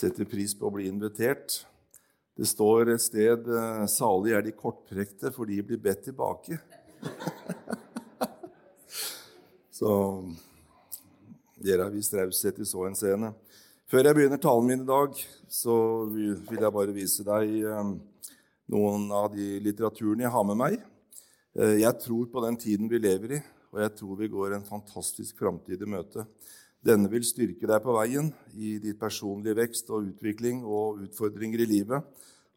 setter 0.00 0.28
pris 0.28 0.54
på 0.56 0.68
å 0.68 0.74
bli 0.74 0.88
invitert. 0.88 1.60
Det 2.38 2.46
står 2.48 2.94
et 2.94 3.04
sted 3.04 3.48
eh, 3.52 3.86
'Salig 3.90 4.34
er 4.36 4.44
de 4.46 4.56
kortprekte, 4.56 5.32
for 5.34 5.48
de 5.48 5.60
blir 5.62 5.80
bedt 5.80 6.06
tilbake'. 6.08 6.60
så 9.78 9.90
dere 11.60 11.84
har 11.84 11.92
vist 11.92 12.14
raushet 12.16 12.60
i 12.60 12.68
så 12.68 12.86
henseende. 12.86 13.34
Før 13.90 14.06
jeg 14.06 14.16
begynner 14.16 14.40
talen 14.40 14.70
min 14.70 14.84
i 14.84 14.88
dag, 14.88 15.16
så 15.50 15.74
vil 16.08 16.62
jeg 16.62 16.76
bare 16.76 16.96
vise 16.96 17.26
deg 17.26 17.56
eh, 17.66 17.92
noen 18.70 19.08
av 19.12 19.32
de 19.34 19.58
litteraturene 19.64 20.24
jeg 20.24 20.34
har 20.36 20.46
med 20.48 20.60
meg. 20.60 20.78
Eh, 21.58 21.80
jeg 21.82 22.04
tror 22.06 22.30
på 22.32 22.44
den 22.46 22.56
tiden 22.60 22.88
vi 22.88 23.02
lever 23.02 23.36
i, 23.36 23.42
og 23.74 23.84
jeg 23.84 23.96
tror 23.98 24.22
vi 24.22 24.32
går 24.32 24.56
en 24.56 24.68
fantastisk 24.68 25.42
framtid 25.42 25.82
i 25.82 25.90
møte. 25.90 26.24
Denne 26.80 27.10
vil 27.12 27.24
styrke 27.28 27.68
deg 27.68 27.82
på 27.84 27.92
veien 27.92 28.30
i 28.56 28.78
ditt 28.80 28.96
personlige 29.00 29.58
vekst 29.58 29.90
og 29.92 30.06
utvikling 30.14 30.62
og 30.64 31.02
utfordringer 31.04 31.60
i 31.60 31.68
livet. 31.68 32.06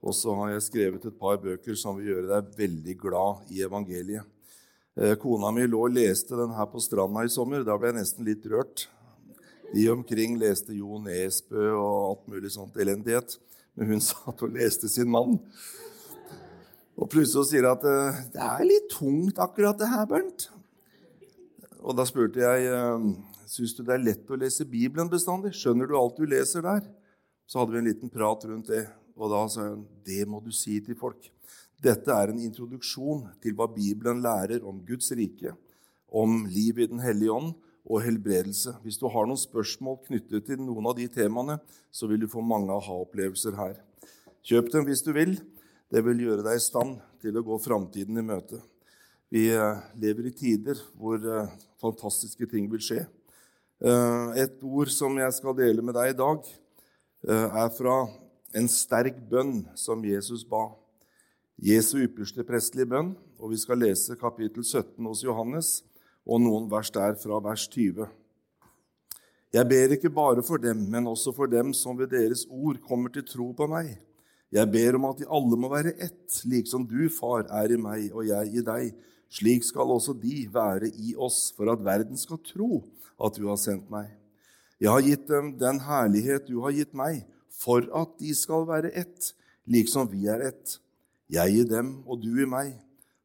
Og 0.04 0.16
så 0.16 0.36
har 0.40 0.54
jeg 0.54 0.68
skrevet 0.68 1.08
et 1.08 1.20
par 1.20 1.40
bøker 1.44 1.76
som 1.80 2.00
vil 2.00 2.14
gjøre 2.14 2.30
deg 2.30 2.56
veldig 2.60 2.96
glad 3.02 3.52
i 3.52 3.64
evangeliet. 3.68 4.24
Eh, 4.96 5.16
kona 5.20 5.50
mi 5.52 5.66
lå 5.68 5.80
og 5.88 5.96
leste 5.96 6.38
den 6.38 6.54
her 6.56 6.68
på 6.72 6.80
stranda 6.84 7.24
i 7.26 7.32
sommer. 7.32 7.66
Da 7.68 7.76
ble 7.80 7.92
jeg 7.92 8.00
nesten 8.00 8.28
litt 8.28 8.48
rørt. 8.52 8.86
De 9.74 9.88
omkring 9.92 10.38
leste 10.40 10.76
Jo 10.78 11.00
Nesbø 11.02 11.72
og 11.74 11.96
alt 12.12 12.28
mulig 12.32 12.52
sånt 12.54 12.78
elendighet. 12.80 13.36
Men 13.76 13.96
hun 13.96 14.04
satt 14.10 14.44
og 14.46 14.56
leste 14.56 14.92
sin 14.92 15.12
mann. 15.12 15.40
Og 16.94 17.10
plutselig 17.10 17.50
sier 17.50 17.68
hun 17.68 17.74
at 17.74 17.88
eh, 17.90 18.24
det 18.36 18.48
er 18.48 18.68
litt 18.70 18.92
tungt, 18.94 19.42
akkurat 19.42 19.80
det 19.80 19.92
her, 19.92 20.08
Bernt. 20.08 20.48
Og 21.84 21.98
da 21.98 22.06
spurte 22.08 22.40
jeg 22.40 22.70
eh, 22.72 23.08
syns 23.54 23.76
du 23.78 23.84
det 23.86 23.94
er 23.96 24.04
lett 24.04 24.32
å 24.32 24.40
lese 24.40 24.66
Bibelen 24.66 25.12
bestandig. 25.12 25.54
Skjønner 25.58 25.90
du 25.90 25.96
alt 26.00 26.18
du 26.18 26.26
leser 26.30 26.66
der? 26.66 26.88
Så 27.46 27.60
hadde 27.60 27.76
vi 27.76 27.82
en 27.84 27.90
liten 27.92 28.12
prat 28.14 28.46
rundt 28.50 28.72
det. 28.72 28.88
Og 29.14 29.30
da 29.30 29.44
sa 29.52 29.68
hun 29.70 29.86
det 30.06 30.24
må 30.30 30.42
du 30.42 30.50
si 30.56 30.80
til 30.82 30.98
folk. 30.98 31.30
Dette 31.84 32.16
er 32.16 32.32
en 32.32 32.42
introduksjon 32.42 33.28
til 33.44 33.56
hva 33.58 33.68
Bibelen 33.70 34.24
lærer 34.24 34.64
om 34.66 34.80
Guds 34.88 35.12
rike, 35.14 35.54
om 36.08 36.46
liv 36.48 36.80
i 36.80 36.88
Den 36.90 37.02
hellige 37.04 37.36
ånd 37.36 37.54
og 37.84 38.04
helbredelse. 38.06 38.78
Hvis 38.84 38.98
du 39.02 39.10
har 39.12 39.28
noen 39.28 39.40
spørsmål 39.40 40.00
knyttet 40.08 40.48
til 40.48 40.62
noen 40.64 40.88
av 40.88 40.96
de 40.98 41.10
temaene, 41.12 41.60
så 41.92 42.08
vil 42.08 42.24
du 42.24 42.30
få 42.32 42.42
mange 42.42 42.72
aha-opplevelser 42.72 43.58
her. 43.60 43.82
Kjøp 44.48 44.72
dem 44.72 44.88
hvis 44.88 45.04
du 45.04 45.12
vil. 45.16 45.36
Det 45.94 46.02
vil 46.08 46.24
gjøre 46.24 46.46
deg 46.46 46.58
i 46.58 46.64
stand 46.64 46.96
til 47.22 47.36
å 47.38 47.44
gå 47.46 47.60
framtiden 47.62 48.18
i 48.18 48.26
møte. 48.26 48.58
Vi 49.34 49.48
eh, 49.54 49.84
lever 50.02 50.30
i 50.30 50.34
tider 50.38 50.80
hvor 50.98 51.20
eh, 51.22 51.52
fantastiske 51.82 52.48
ting 52.50 52.66
vil 52.72 52.82
skje. 52.82 53.04
Eh, 53.84 54.28
et 54.40 54.62
ord 54.64 54.88
som 54.88 55.18
jeg 55.20 55.36
skal 55.36 55.56
dele 55.58 55.84
med 55.84 55.98
deg 55.98 56.14
i 56.14 56.20
dag, 56.20 56.46
er 57.24 57.70
fra 57.72 57.98
en 58.56 58.68
sterk 58.68 59.18
bønn 59.32 59.62
som 59.80 60.02
Jesus 60.04 60.42
ba. 60.48 60.70
Jesu 61.60 61.98
ypperste 62.04 62.44
prestelige 62.48 62.90
bønn, 62.92 63.14
og 63.40 63.52
vi 63.52 63.60
skal 63.60 63.80
lese 63.80 64.18
kapittel 64.20 64.64
17 64.64 65.04
hos 65.08 65.24
Johannes 65.24 65.70
og 66.24 66.42
noen 66.44 66.70
vers 66.72 66.92
der 66.96 67.16
fra 67.20 67.40
vers 67.44 67.64
20. 67.72 68.08
Jeg 69.54 69.70
ber 69.72 69.96
ikke 69.96 70.12
bare 70.12 70.44
for 70.44 70.60
dem, 70.64 70.84
men 70.92 71.08
også 71.08 71.36
for 71.36 71.52
dem 71.52 71.76
som 71.76 72.00
ved 72.00 72.12
deres 72.16 72.46
ord 72.50 72.80
kommer 72.88 73.12
til 73.12 73.28
tro 73.28 73.52
på 73.56 73.68
meg. 73.72 73.94
Jeg 74.52 74.72
ber 74.72 75.00
om 75.00 75.12
at 75.12 75.20
de 75.20 75.28
alle 75.28 75.60
må 75.60 75.72
være 75.72 75.96
ett, 76.00 76.40
lik 76.48 76.72
som 76.72 76.88
du, 76.88 77.08
far, 77.12 77.48
er 77.52 77.76
i 77.76 77.80
meg 77.80 78.16
og 78.16 78.28
jeg 78.32 78.52
i 78.60 78.64
deg. 78.64 78.92
Slik 79.34 79.64
skal 79.68 79.92
også 79.92 80.16
de 80.16 80.44
være 80.54 80.92
i 80.92 81.16
oss, 81.16 81.50
for 81.56 81.72
at 81.72 81.84
verden 81.84 82.20
skal 82.20 82.40
tro 82.48 82.84
at 83.20 83.38
du 83.38 83.48
har 83.50 83.60
sendt 83.62 83.90
meg. 83.94 84.10
Jeg 84.82 84.92
har 84.92 85.06
gitt 85.06 85.28
dem 85.30 85.54
den 85.60 85.80
herlighet 85.86 86.48
du 86.50 86.60
har 86.66 86.74
gitt 86.76 86.94
meg, 86.98 87.24
for 87.54 87.86
at 87.96 88.16
de 88.20 88.34
skal 88.36 88.66
være 88.68 88.92
ett, 88.98 89.34
liksom 89.70 90.10
vi 90.12 90.26
er 90.32 90.42
ett 90.50 90.80
jeg 91.32 91.62
i 91.62 91.64
dem 91.68 92.02
og 92.06 92.20
du 92.22 92.32
i 92.42 92.50
meg, 92.50 92.74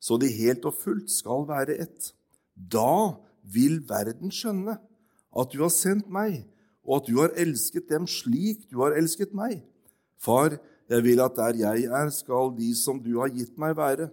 så 0.00 0.16
de 0.20 0.30
helt 0.30 0.64
og 0.68 0.76
fullt 0.78 1.10
skal 1.10 1.46
være 1.48 1.78
ett. 1.82 2.12
Da 2.54 3.18
vil 3.42 3.80
verden 3.88 4.32
skjønne 4.32 4.78
at 4.78 5.52
du 5.52 5.60
har 5.64 5.72
sendt 5.74 6.08
meg, 6.10 6.44
og 6.86 7.02
at 7.02 7.10
du 7.10 7.18
har 7.20 7.34
elsket 7.36 7.90
dem 7.90 8.06
slik 8.08 8.68
du 8.70 8.80
har 8.80 8.96
elsket 8.96 9.34
meg. 9.36 9.60
Far, 10.18 10.56
jeg 10.88 11.04
vil 11.04 11.20
at 11.20 11.36
der 11.36 11.58
jeg 11.60 11.90
er, 11.90 12.10
skal 12.14 12.54
de 12.56 12.70
som 12.78 13.00
du 13.02 13.18
har 13.20 13.32
gitt 13.34 13.58
meg, 13.60 13.76
være 13.76 14.08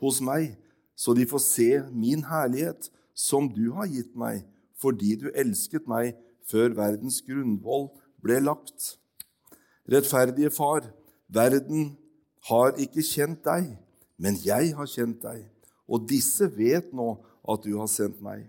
hos 0.00 0.20
meg, 0.22 0.54
så 0.94 1.14
de 1.16 1.26
får 1.26 1.42
se 1.42 1.70
min 1.90 2.22
herlighet, 2.28 2.90
som 3.14 3.48
du 3.50 3.72
har 3.74 3.88
gitt 3.90 4.14
meg, 4.16 4.44
fordi 4.80 5.16
du 5.20 5.28
elsket 5.34 5.88
meg 5.90 6.14
før 6.48 6.74
verdens 6.78 7.20
grunnvoll 7.26 7.90
ble 8.24 8.40
lagt. 8.42 8.94
Rettferdige 9.90 10.50
Far, 10.54 10.86
verden 11.28 11.94
har 12.48 12.76
ikke 12.80 13.04
kjent 13.04 13.42
deg, 13.44 13.74
men 14.20 14.38
jeg 14.44 14.74
har 14.76 14.88
kjent 14.88 15.20
deg, 15.24 15.44
og 15.90 16.08
disse 16.08 16.48
vet 16.56 16.92
nå 16.96 17.12
at 17.50 17.64
du 17.64 17.74
har 17.78 17.90
sendt 17.90 18.20
meg. 18.24 18.46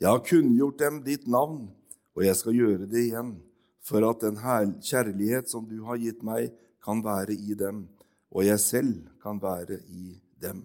Jeg 0.00 0.10
har 0.10 0.24
kunngjort 0.26 0.80
dem 0.80 1.00
ditt 1.06 1.26
navn, 1.30 1.68
og 2.14 2.24
jeg 2.24 2.36
skal 2.38 2.56
gjøre 2.56 2.88
det 2.90 3.08
igjen, 3.08 3.36
for 3.84 4.04
at 4.08 4.22
den 4.24 4.38
kjærlighet 4.82 5.50
som 5.50 5.66
du 5.68 5.82
har 5.88 6.00
gitt 6.00 6.22
meg, 6.24 6.52
kan 6.84 7.00
være 7.00 7.32
i 7.32 7.54
dem, 7.56 7.86
og 8.28 8.44
jeg 8.44 8.60
selv 8.60 9.06
kan 9.22 9.38
være 9.40 9.78
i 9.88 10.18
dem. 10.42 10.60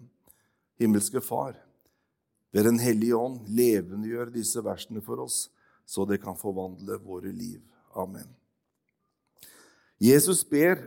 Himmelske 0.79 1.21
Far, 1.23 1.55
ved 2.51 2.65
Den 2.65 2.79
hellige 2.81 3.17
ånd, 3.17 3.43
levendegjør 3.47 4.31
disse 4.33 4.61
versene 4.65 5.01
for 5.05 5.21
oss, 5.25 5.49
så 5.85 6.05
det 6.05 6.21
kan 6.23 6.37
forvandle 6.37 6.97
våre 7.03 7.31
liv. 7.33 7.61
Amen. 7.95 8.27
Jesus 9.99 10.43
ber 10.47 10.81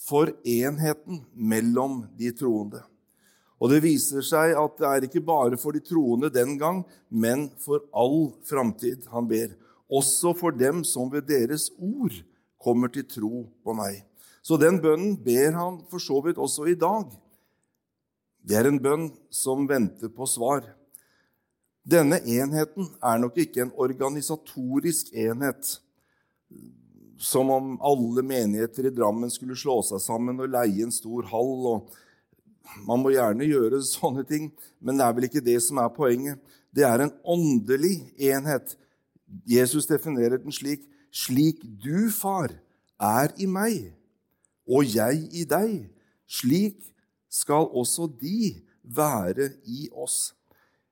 for 0.00 0.32
enheten 0.44 1.22
mellom 1.34 2.04
de 2.18 2.32
troende. 2.36 2.82
Og 3.62 3.70
det 3.70 3.82
viser 3.84 4.24
seg 4.26 4.56
at 4.58 4.78
det 4.80 4.88
er 4.88 5.06
ikke 5.06 5.22
bare 5.24 5.56
for 5.60 5.76
de 5.76 5.82
troende 5.84 6.32
den 6.32 6.56
gang, 6.60 6.82
men 7.08 7.48
for 7.62 7.84
all 7.94 8.34
framtid 8.44 9.06
han 9.12 9.28
ber. 9.30 9.54
Også 9.88 10.34
for 10.36 10.54
dem 10.56 10.82
som 10.84 11.12
ved 11.12 11.28
deres 11.28 11.70
ord 11.78 12.16
kommer 12.60 12.90
til 12.92 13.06
tro 13.08 13.44
på 13.64 13.76
meg. 13.76 14.02
Så 14.44 14.58
den 14.60 14.80
bønnen 14.82 15.14
ber 15.24 15.54
han 15.56 15.78
for 15.88 16.02
så 16.02 16.18
vidt 16.24 16.40
også 16.40 16.66
i 16.68 16.76
dag. 16.76 17.08
Det 18.44 18.58
er 18.58 18.68
en 18.68 18.80
bønn 18.82 19.06
som 19.32 19.68
venter 19.68 20.12
på 20.12 20.26
svar. 20.28 20.66
Denne 21.84 22.16
enheten 22.24 22.88
er 23.04 23.18
nok 23.20 23.36
ikke 23.42 23.66
en 23.66 23.74
organisatorisk 23.76 25.10
enhet 25.12 25.74
som 27.20 27.50
om 27.52 27.74
alle 27.84 28.24
menigheter 28.24 28.88
i 28.88 28.92
Drammen 28.94 29.32
skulle 29.32 29.56
slå 29.56 29.78
seg 29.84 30.00
sammen 30.02 30.40
og 30.40 30.50
leie 30.52 30.84
en 30.84 30.94
stor 30.94 31.28
hall. 31.28 31.68
og 31.74 32.80
Man 32.88 33.04
må 33.04 33.12
gjerne 33.14 33.48
gjøre 33.48 33.82
sånne 33.84 34.24
ting, 34.28 34.48
men 34.80 34.96
det 34.98 35.06
er 35.06 35.16
vel 35.16 35.28
ikke 35.28 35.44
det 35.44 35.58
som 35.64 35.80
er 35.82 35.92
poenget. 35.92 36.40
Det 36.74 36.86
er 36.88 37.04
en 37.04 37.12
åndelig 37.20 37.98
enhet. 38.32 38.74
Jesus 39.48 39.86
definerer 39.90 40.40
den 40.40 40.52
slik 40.54 40.88
slik 41.14 41.60
du, 41.62 42.10
far, 42.10 42.50
er 42.98 43.30
i 43.38 43.46
meg, 43.46 43.92
og 44.66 44.88
jeg 44.88 45.28
i 45.30 45.44
deg. 45.46 45.84
Slik 46.26 46.80
skal 47.30 47.68
også 47.70 48.08
de 48.18 48.56
være 48.82 49.52
i 49.62 49.86
oss. 49.92 50.32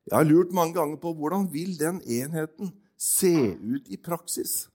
Jeg 0.09 0.17
har 0.17 0.27
lurt 0.27 0.55
mange 0.55 0.75
ganger 0.77 0.99
på 1.01 1.13
hvordan 1.15 1.47
vil 1.53 1.77
den 1.79 2.01
enheten 2.03 2.73
se 2.99 3.35
ut 3.59 3.89
i 3.91 3.99
praksis. 3.99 4.67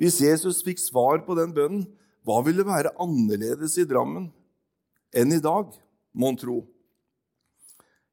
Hvis 0.00 0.20
Jesus 0.24 0.62
fikk 0.64 0.80
svar 0.80 1.20
på 1.26 1.36
den 1.36 1.52
bønnen, 1.56 1.84
hva 2.24 2.40
ville 2.44 2.64
være 2.64 2.92
annerledes 3.00 3.78
i 3.80 3.86
Drammen 3.88 4.30
enn 5.16 5.32
i 5.32 5.40
dag, 5.42 5.72
mon 6.12 6.36
tro? 6.40 6.62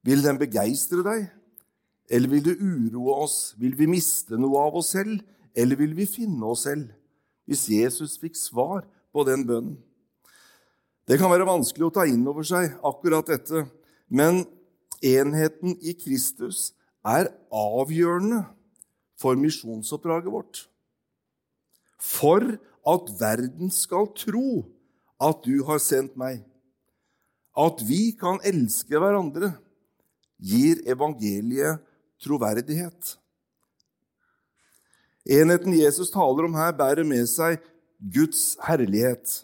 Vil 0.08 0.24
den 0.24 0.40
begeistre 0.40 1.04
deg, 1.04 1.28
eller 2.08 2.32
vil 2.32 2.44
det 2.46 2.58
uroe 2.60 3.18
oss? 3.26 3.54
Vil 3.60 3.76
vi 3.76 3.90
miste 3.92 4.40
noe 4.40 4.62
av 4.68 4.80
oss 4.80 4.94
selv, 4.96 5.20
eller 5.56 5.80
vil 5.80 5.96
vi 5.98 6.08
finne 6.08 6.48
oss 6.48 6.64
selv? 6.68 6.92
Hvis 7.48 7.68
Jesus 7.72 8.16
fikk 8.20 8.36
svar 8.40 8.86
på 9.16 9.24
den 9.28 9.44
bønnen. 9.48 9.78
Det 11.08 11.16
kan 11.20 11.32
være 11.32 11.48
vanskelig 11.48 11.88
å 11.88 11.94
ta 11.96 12.04
inn 12.08 12.26
over 12.28 12.44
seg 12.48 12.74
akkurat 12.84 13.30
dette, 13.32 13.64
men 14.12 14.44
enheten 15.04 15.78
i 15.82 15.94
Kristus 15.98 16.72
er 17.06 17.32
avgjørende 17.54 18.44
for 19.18 19.38
misjonsoppdraget 19.40 20.32
vårt 20.32 20.66
for 22.02 22.44
at 22.88 23.14
verden 23.20 23.72
skal 23.74 24.10
tro 24.16 24.66
at 25.22 25.42
du 25.46 25.64
har 25.66 25.82
sendt 25.82 26.18
meg. 26.20 26.44
At 27.58 27.82
vi 27.82 28.12
kan 28.18 28.40
elske 28.46 29.00
hverandre, 29.00 29.56
gir 30.38 30.84
evangeliet 30.86 31.82
troverdighet. 32.22 33.16
Enheten 35.26 35.74
Jesus 35.74 36.14
taler 36.14 36.46
om 36.46 36.56
her, 36.56 36.76
bærer 36.78 37.04
med 37.04 37.26
seg 37.28 37.58
Guds 37.98 38.54
herlighet. 38.64 39.42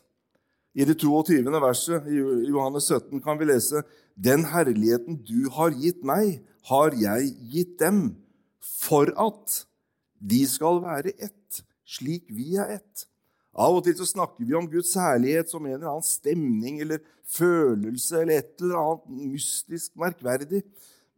I 0.77 0.85
det 0.85 0.99
22. 1.01 1.41
verset 1.61 2.05
i 2.09 2.21
Johannes 2.49 2.85
17 2.87 3.21
kan 3.21 3.37
vi 3.41 3.49
lese 3.49 3.81
Den 4.15 4.45
herligheten 4.51 5.21
du 5.25 5.49
har 5.53 5.73
gitt 5.73 6.03
meg, 6.05 6.43
har 6.69 6.93
jeg 6.95 7.33
gitt 7.51 7.79
dem, 7.81 8.15
for 8.61 9.09
at 9.19 9.63
de 10.23 10.43
skal 10.47 10.79
være 10.83 11.15
ett, 11.17 11.63
slik 11.83 12.29
vi 12.31 12.55
er 12.61 12.77
ett. 12.77 13.07
Av 13.53 13.75
og 13.77 13.83
til 13.85 13.95
så 13.99 14.07
snakker 14.09 14.47
vi 14.47 14.55
om 14.57 14.69
Guds 14.69 14.95
herlighet 14.97 15.51
som 15.51 15.65
en 15.65 15.75
eller 15.75 15.91
annen 15.91 16.07
stemning 16.07 16.79
eller 16.81 17.03
følelse 17.29 18.23
eller 18.23 18.39
et 18.41 18.63
eller 18.63 18.79
annet 18.79 19.19
mystisk 19.33 19.93
merkverdig. 20.01 20.63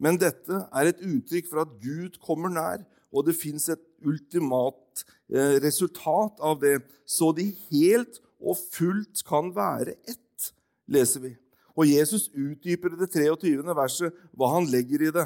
Men 0.01 0.19
dette 0.19 0.65
er 0.75 0.89
et 0.89 1.03
uttrykk 1.05 1.47
for 1.51 1.63
at 1.63 1.77
Gud 1.83 2.19
kommer 2.23 2.51
nær, 2.51 2.83
og 3.15 3.29
det 3.29 3.37
fins 3.39 3.69
et 3.71 3.83
ultimat 4.03 5.05
eh, 5.31 5.55
resultat 5.63 6.41
av 6.43 6.59
det, 6.59 6.81
så 7.07 7.31
de 7.35 7.47
helt 7.69 8.19
og 8.43 8.59
fullt 8.59 9.23
kan 9.27 9.53
være 9.55 9.95
ett, 10.03 10.51
leser 10.91 11.23
vi. 11.23 11.35
Og 11.75 11.89
Jesus 11.89 12.29
utdyper 12.31 12.93
i 12.93 12.99
det 13.01 13.09
23. 13.11 13.63
verset 13.75 14.21
hva 14.35 14.53
han 14.53 14.67
legger 14.71 15.07
i 15.07 15.13
det. 15.15 15.25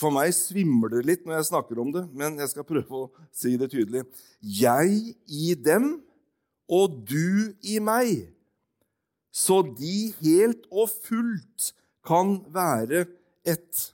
For 0.00 0.12
meg 0.12 0.32
svimler 0.36 0.92
det 0.92 1.06
litt 1.08 1.22
når 1.24 1.38
jeg 1.38 1.48
snakker 1.50 1.80
om 1.80 1.92
det, 1.94 2.04
men 2.16 2.36
jeg 2.40 2.52
skal 2.52 2.66
prøve 2.68 3.04
å 3.04 3.28
si 3.32 3.54
det 3.60 3.70
tydelig. 3.72 4.04
Jeg 4.40 5.14
i 5.24 5.54
dem 5.56 5.94
og 6.70 7.00
du 7.08 7.52
i 7.66 7.78
meg, 7.82 8.28
så 9.32 9.60
de 9.62 10.10
helt 10.20 10.66
og 10.70 10.90
fullt 11.06 11.70
kan 12.06 12.38
være 12.52 13.06
ett. 13.46 13.90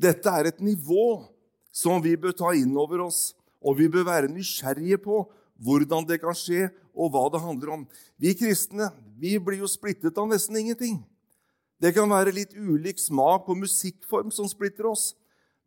Dette 0.00 0.32
er 0.32 0.50
et 0.50 0.62
nivå 0.64 1.20
som 1.72 2.00
vi 2.02 2.16
bør 2.18 2.34
ta 2.36 2.52
inn 2.56 2.72
over 2.80 3.06
oss, 3.06 3.34
og 3.60 3.76
vi 3.78 3.88
bør 3.92 4.08
være 4.08 4.32
nysgjerrige 4.32 5.00
på 5.04 5.22
hvordan 5.60 6.06
det 6.08 6.20
kan 6.22 6.36
skje, 6.36 6.70
og 7.00 7.14
hva 7.14 7.24
det 7.32 7.40
handler 7.40 7.74
om. 7.78 7.86
Vi 8.20 8.34
kristne 8.36 8.90
vi 9.20 9.34
blir 9.40 9.60
jo 9.60 9.68
splittet 9.68 10.16
av 10.16 10.28
nesten 10.30 10.56
ingenting. 10.56 11.00
Det 11.80 11.92
kan 11.96 12.08
være 12.08 12.32
litt 12.32 12.54
ulik 12.56 13.00
smak 13.00 13.46
på 13.46 13.56
musikkform 13.56 14.32
som 14.32 14.48
splitter 14.48 14.88
oss. 14.88 15.14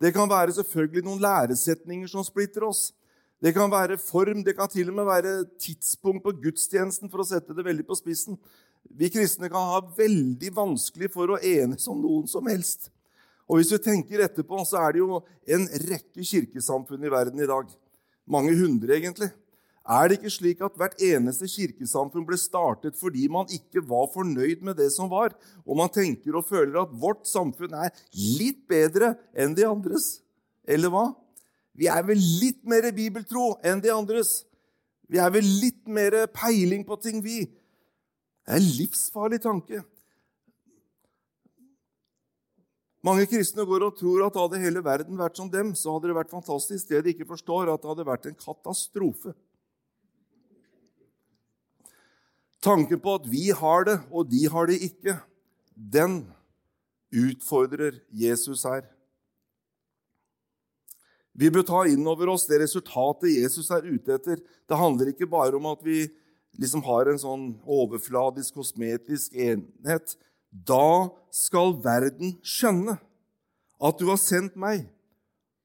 Det 0.02 0.14
kan 0.14 0.30
være 0.30 0.56
selvfølgelig 0.58 1.04
noen 1.06 1.22
læresetninger 1.22 2.10
som 2.10 2.26
splitter 2.26 2.66
oss. 2.66 2.92
Det 3.44 3.54
kan 3.54 3.70
være 3.70 4.00
form, 4.02 4.42
det 4.46 4.56
kan 4.58 4.70
til 4.72 4.90
og 4.90 4.98
med 4.98 5.06
være 5.10 5.34
tidspunkt 5.62 6.24
på 6.24 6.34
gudstjenesten, 6.46 7.12
for 7.12 7.22
å 7.22 7.28
sette 7.28 7.54
det 7.54 7.66
veldig 7.66 7.86
på 7.86 7.98
spissen. 8.00 8.38
Vi 8.90 9.10
kristne 9.12 9.50
kan 9.52 9.70
ha 9.74 9.82
veldig 9.98 10.52
vanskelig 10.56 11.12
for 11.14 11.34
å 11.34 11.42
enes 11.44 11.86
om 11.92 12.02
noen 12.02 12.30
som 12.32 12.48
helst. 12.50 12.90
Og 13.50 13.60
hvis 13.60 13.74
vi 13.76 13.82
tenker 13.84 14.24
etterpå, 14.24 14.64
så 14.66 14.80
er 14.86 14.96
det 14.96 15.04
jo 15.04 15.22
en 15.58 15.68
rekke 15.90 16.24
kirkesamfunn 16.24 17.04
i 17.04 17.12
verden 17.12 17.44
i 17.44 17.50
dag. 17.50 17.68
Mange 18.26 18.56
hundre, 18.56 18.96
egentlig. 18.96 19.30
Er 19.84 20.08
det 20.08 20.22
ikke 20.22 20.32
slik 20.32 20.62
at 20.64 20.78
hvert 20.80 21.02
eneste 21.04 21.48
kirkesamfunn 21.52 22.24
ble 22.28 22.38
startet 22.40 22.96
fordi 22.96 23.26
man 23.28 23.50
ikke 23.52 23.84
var 23.84 24.08
fornøyd 24.14 24.64
med 24.64 24.78
det 24.80 24.88
som 24.96 25.10
var, 25.12 25.36
og 25.68 25.80
man 25.82 25.92
tenker 25.92 26.38
og 26.40 26.48
føler 26.48 26.80
at 26.86 26.94
vårt 26.96 27.28
samfunn 27.28 27.76
er 27.76 27.92
litt 28.16 28.62
bedre 28.72 29.14
enn 29.36 29.56
de 29.58 29.68
andres? 29.68 30.22
Eller 30.64 30.94
hva? 30.94 31.10
Vi 31.76 31.90
er 31.92 32.06
vel 32.08 32.22
litt 32.22 32.62
mer 32.64 32.88
bibeltro 32.96 33.58
enn 33.66 33.84
de 33.84 33.92
andres. 33.92 34.44
Vi 35.12 35.20
er 35.20 35.32
vel 35.34 35.44
litt 35.44 35.84
mer 35.84 36.16
peiling 36.32 36.86
på 36.88 36.96
ting, 37.04 37.20
vi. 37.20 37.44
Det 37.44 38.56
er 38.56 38.62
en 38.62 38.74
livsfarlig 38.78 39.42
tanke. 39.44 39.84
Mange 43.04 43.26
kristne 43.28 43.66
går 43.68 43.84
og 43.84 43.98
tror 44.00 44.30
at 44.30 44.38
hadde 44.40 44.62
hele 44.64 44.84
verden 44.84 45.20
vært 45.20 45.36
som 45.36 45.50
dem, 45.52 45.74
så 45.76 45.92
hadde 45.92 46.08
det 46.08 46.16
vært 46.16 46.32
fantastisk. 46.32 46.88
Det 46.88 47.02
de 47.04 47.12
ikke 47.12 47.28
forstår, 47.28 47.68
at 47.74 47.84
det 47.84 47.92
hadde 47.92 48.08
vært 48.08 48.30
en 48.30 48.40
katastrofe. 48.40 49.34
Tanken 52.64 53.02
på 53.04 53.18
at 53.20 53.28
vi 53.28 53.50
har 53.52 53.88
det, 53.90 53.98
og 54.08 54.30
de 54.32 54.46
har 54.48 54.70
det 54.70 54.80
ikke, 54.86 55.18
den 55.76 56.22
utfordrer 57.14 58.00
Jesus 58.10 58.64
her. 58.64 58.86
Vi 61.34 61.50
bør 61.50 61.66
ta 61.66 61.82
inn 61.90 62.06
over 62.08 62.30
oss 62.36 62.46
det 62.48 62.62
resultatet 62.62 63.34
Jesus 63.34 63.72
er 63.74 63.88
ute 63.88 64.16
etter. 64.16 64.40
Det 64.40 64.78
handler 64.78 65.12
ikke 65.12 65.28
bare 65.30 65.58
om 65.58 65.66
at 65.72 65.82
vi 65.84 66.06
liksom 66.62 66.84
har 66.86 67.10
en 67.10 67.20
sånn 67.20 67.48
overfladisk, 67.66 68.54
kosmetisk 68.60 69.34
enhet. 69.34 70.14
Da 70.54 71.10
skal 71.34 71.74
verden 71.82 72.38
skjønne 72.46 73.00
at 73.84 74.00
du 74.00 74.06
har 74.12 74.22
sendt 74.22 74.56
meg, 74.56 74.86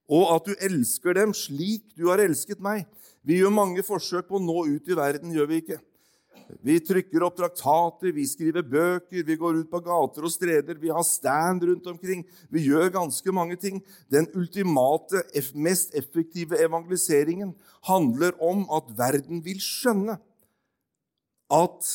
og 0.08 0.32
at 0.32 0.48
du 0.48 0.56
elsker 0.64 1.18
dem 1.18 1.34
slik 1.36 1.92
du 1.92 2.08
har 2.08 2.22
elsket 2.24 2.62
meg. 2.64 2.86
Vi 3.20 3.36
gjør 3.42 3.52
mange 3.52 3.84
forsøk 3.84 4.30
på 4.30 4.40
å 4.40 4.42
nå 4.42 4.64
ut 4.72 4.88
i 4.88 4.96
verden, 4.96 5.34
gjør 5.36 5.50
vi 5.52 5.60
ikke? 5.60 5.78
Vi 6.64 6.78
trykker 6.82 7.22
opp 7.26 7.36
traktater, 7.38 8.12
vi 8.14 8.24
skriver 8.26 8.64
bøker, 8.66 9.24
vi 9.24 9.36
går 9.38 9.60
ut 9.60 9.70
på 9.70 9.80
gater 9.84 10.26
og 10.26 10.32
streder, 10.32 10.78
vi 10.80 10.90
har 10.92 11.04
stand 11.06 11.64
rundt 11.68 11.86
omkring. 11.90 12.24
Vi 12.50 12.64
gjør 12.66 12.92
ganske 12.94 13.34
mange 13.34 13.56
ting. 13.60 13.82
Den 14.10 14.28
ultimate, 14.34 15.22
mest 15.54 15.94
effektive 15.98 16.58
evangeliseringen 16.60 17.54
handler 17.88 18.36
om 18.42 18.64
at 18.74 18.90
verden 18.98 19.42
vil 19.44 19.60
skjønne 19.62 20.18
at 21.52 21.92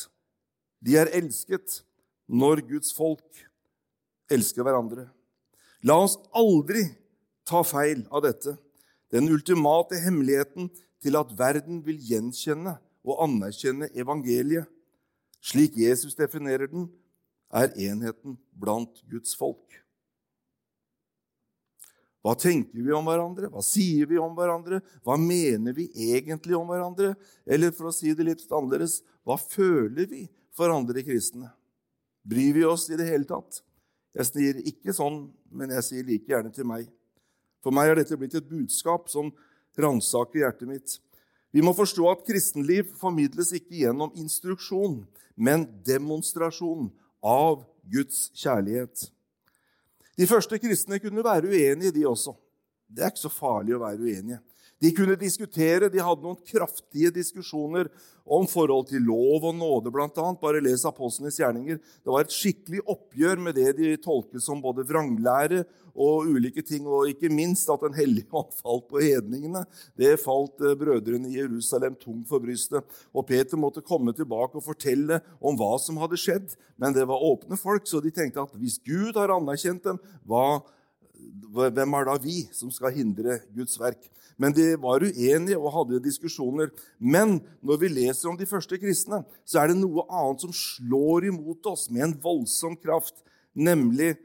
de 0.84 0.98
er 1.00 1.12
elsket 1.16 1.82
når 2.28 2.64
Guds 2.68 2.94
folk 2.96 3.44
elsker 4.32 4.66
hverandre. 4.66 5.08
La 5.84 6.00
oss 6.00 6.16
aldri 6.32 6.86
ta 7.48 7.62
feil 7.68 8.06
av 8.12 8.24
dette. 8.26 8.56
Den 9.14 9.30
ultimate 9.30 10.00
hemmeligheten 10.02 10.72
til 11.04 11.20
at 11.20 11.34
verden 11.38 11.84
vil 11.86 12.00
gjenkjenne 12.02 12.78
og 13.04 13.24
anerkjenne 13.26 13.90
evangeliet, 14.00 14.68
slik 15.44 15.78
Jesus 15.78 16.16
definerer 16.16 16.72
den, 16.72 16.88
er 17.54 17.74
enheten 17.76 18.38
blant 18.58 19.04
Guds 19.12 19.36
folk. 19.38 19.84
Hva 22.24 22.38
tenker 22.40 22.80
vi 22.80 22.94
om 22.96 23.04
hverandre? 23.04 23.50
Hva 23.52 23.60
sier 23.66 24.08
vi 24.08 24.16
om 24.22 24.32
hverandre? 24.38 24.80
Hva 25.04 25.18
mener 25.20 25.76
vi 25.76 25.90
egentlig 25.92 26.56
om 26.56 26.70
hverandre? 26.72 27.12
Eller 27.44 27.74
for 27.76 27.90
å 27.90 27.96
si 27.96 28.14
det 28.16 28.24
litt 28.30 28.46
annerledes 28.48 29.02
hva 29.28 29.36
føler 29.40 30.08
vi 30.08 30.24
for 30.56 30.72
andre 30.72 31.04
kristne? 31.04 31.52
Bryr 32.24 32.56
vi 32.56 32.64
oss 32.68 32.88
i 32.88 33.00
det 33.00 33.10
hele 33.10 33.28
tatt? 33.28 33.60
Jeg 34.16 34.30
sier 34.30 34.60
ikke 34.64 34.96
sånn, 34.96 35.26
men 35.52 35.74
jeg 35.76 35.88
sier 35.88 36.08
like 36.08 36.32
gjerne 36.32 36.52
til 36.56 36.68
meg. 36.70 36.88
For 37.64 37.76
meg 37.76 37.92
har 37.92 38.00
dette 38.00 38.18
blitt 38.20 38.36
et 38.40 38.48
budskap 38.48 39.12
som 39.12 39.34
ransaker 39.80 40.46
hjertet 40.46 40.70
mitt. 40.70 40.96
Vi 41.54 41.62
må 41.62 41.74
forstå 41.78 42.08
at 42.10 42.24
kristenliv 42.26 42.90
formidles 42.98 43.52
ikke 43.54 43.84
gjennom 43.84 44.14
instruksjon, 44.18 45.04
men 45.38 45.68
demonstrasjon 45.86 46.90
av 47.22 47.62
Guds 47.94 48.32
kjærlighet. 48.38 49.10
De 50.18 50.26
første 50.30 50.58
kristne 50.62 51.00
kunne 51.02 51.26
være 51.26 51.50
uenige, 51.50 51.94
de 51.94 52.08
også. 52.10 52.34
Det 52.90 53.04
er 53.06 53.14
ikke 53.14 53.26
så 53.26 53.34
farlig 53.34 53.76
å 53.78 53.82
være 53.82 54.02
uenige. 54.02 54.40
De 54.84 54.90
kunne 54.92 55.16
diskutere, 55.16 55.88
de 55.88 56.02
hadde 56.04 56.26
noen 56.26 56.40
kraftige 56.44 57.14
diskusjoner 57.16 57.88
om 58.24 58.44
forhold 58.52 58.90
til 58.90 59.06
lov 59.08 59.46
og 59.48 59.56
nåde, 59.56 59.92
bl.a. 59.94 60.26
Bare 60.42 60.60
les 60.64 60.84
apostlenes 60.88 61.38
gjerninger. 61.40 61.78
Det 61.80 62.12
var 62.12 62.26
et 62.26 62.36
skikkelig 62.36 62.82
oppgjør 62.92 63.40
med 63.46 63.56
det 63.56 63.70
de 63.78 63.94
tolket 64.04 64.44
som 64.44 64.60
både 64.64 64.84
vranglære 64.88 65.62
og 65.94 66.28
ulike 66.34 66.64
ting, 66.66 66.88
og 66.90 67.08
ikke 67.12 67.32
minst 67.32 67.70
at 67.70 67.84
Den 67.84 67.96
hellige 67.96 68.28
ånd 68.32 68.52
falt 68.58 68.88
på 68.90 69.00
hedningene. 69.04 69.64
Det 70.00 70.18
falt 70.20 70.60
eh, 70.64 70.76
brødrene 70.80 71.32
i 71.32 71.38
Jerusalem 71.38 71.96
tungt 72.00 72.28
for 72.28 72.44
brystet. 72.44 72.84
Og 73.14 73.28
Peter 73.30 73.60
måtte 73.60 73.86
komme 73.86 74.12
tilbake 74.16 74.60
og 74.60 74.68
fortelle 74.68 75.22
om 75.40 75.60
hva 75.60 75.78
som 75.80 76.00
hadde 76.02 76.20
skjedd. 76.20 76.56
Men 76.76 76.96
det 76.96 77.08
var 77.08 77.24
åpne 77.24 77.60
folk, 77.60 77.88
så 77.88 78.04
de 78.04 78.12
tenkte 78.12 78.44
at 78.44 78.56
hvis 78.60 78.82
Gud 78.84 79.20
har 79.20 79.36
anerkjent 79.36 79.84
dem, 79.86 80.02
hva, 80.28 80.64
hvem 81.54 81.96
er 81.98 82.08
da 82.10 82.18
vi 82.22 82.44
som 82.56 82.72
skal 82.74 82.96
hindre 82.96 83.40
Guds 83.56 83.78
verk? 83.82 84.10
Men 84.38 84.54
de 84.56 84.74
var 84.82 85.04
uenige 85.06 85.60
og 85.60 85.72
hadde 85.76 86.02
diskusjoner. 86.04 86.72
Men 86.98 87.38
når 87.62 87.82
vi 87.84 87.92
leser 87.94 88.32
om 88.32 88.38
de 88.38 88.50
første 88.50 88.80
kristne, 88.82 89.22
så 89.46 89.62
er 89.62 89.72
det 89.72 89.80
noe 89.80 90.06
annet 90.10 90.46
som 90.46 90.56
slår 90.58 91.30
imot 91.30 91.70
oss 91.70 91.90
med 91.94 92.08
en 92.08 92.16
voldsom 92.24 92.78
kraft, 92.82 93.22
nemlig 93.54 94.16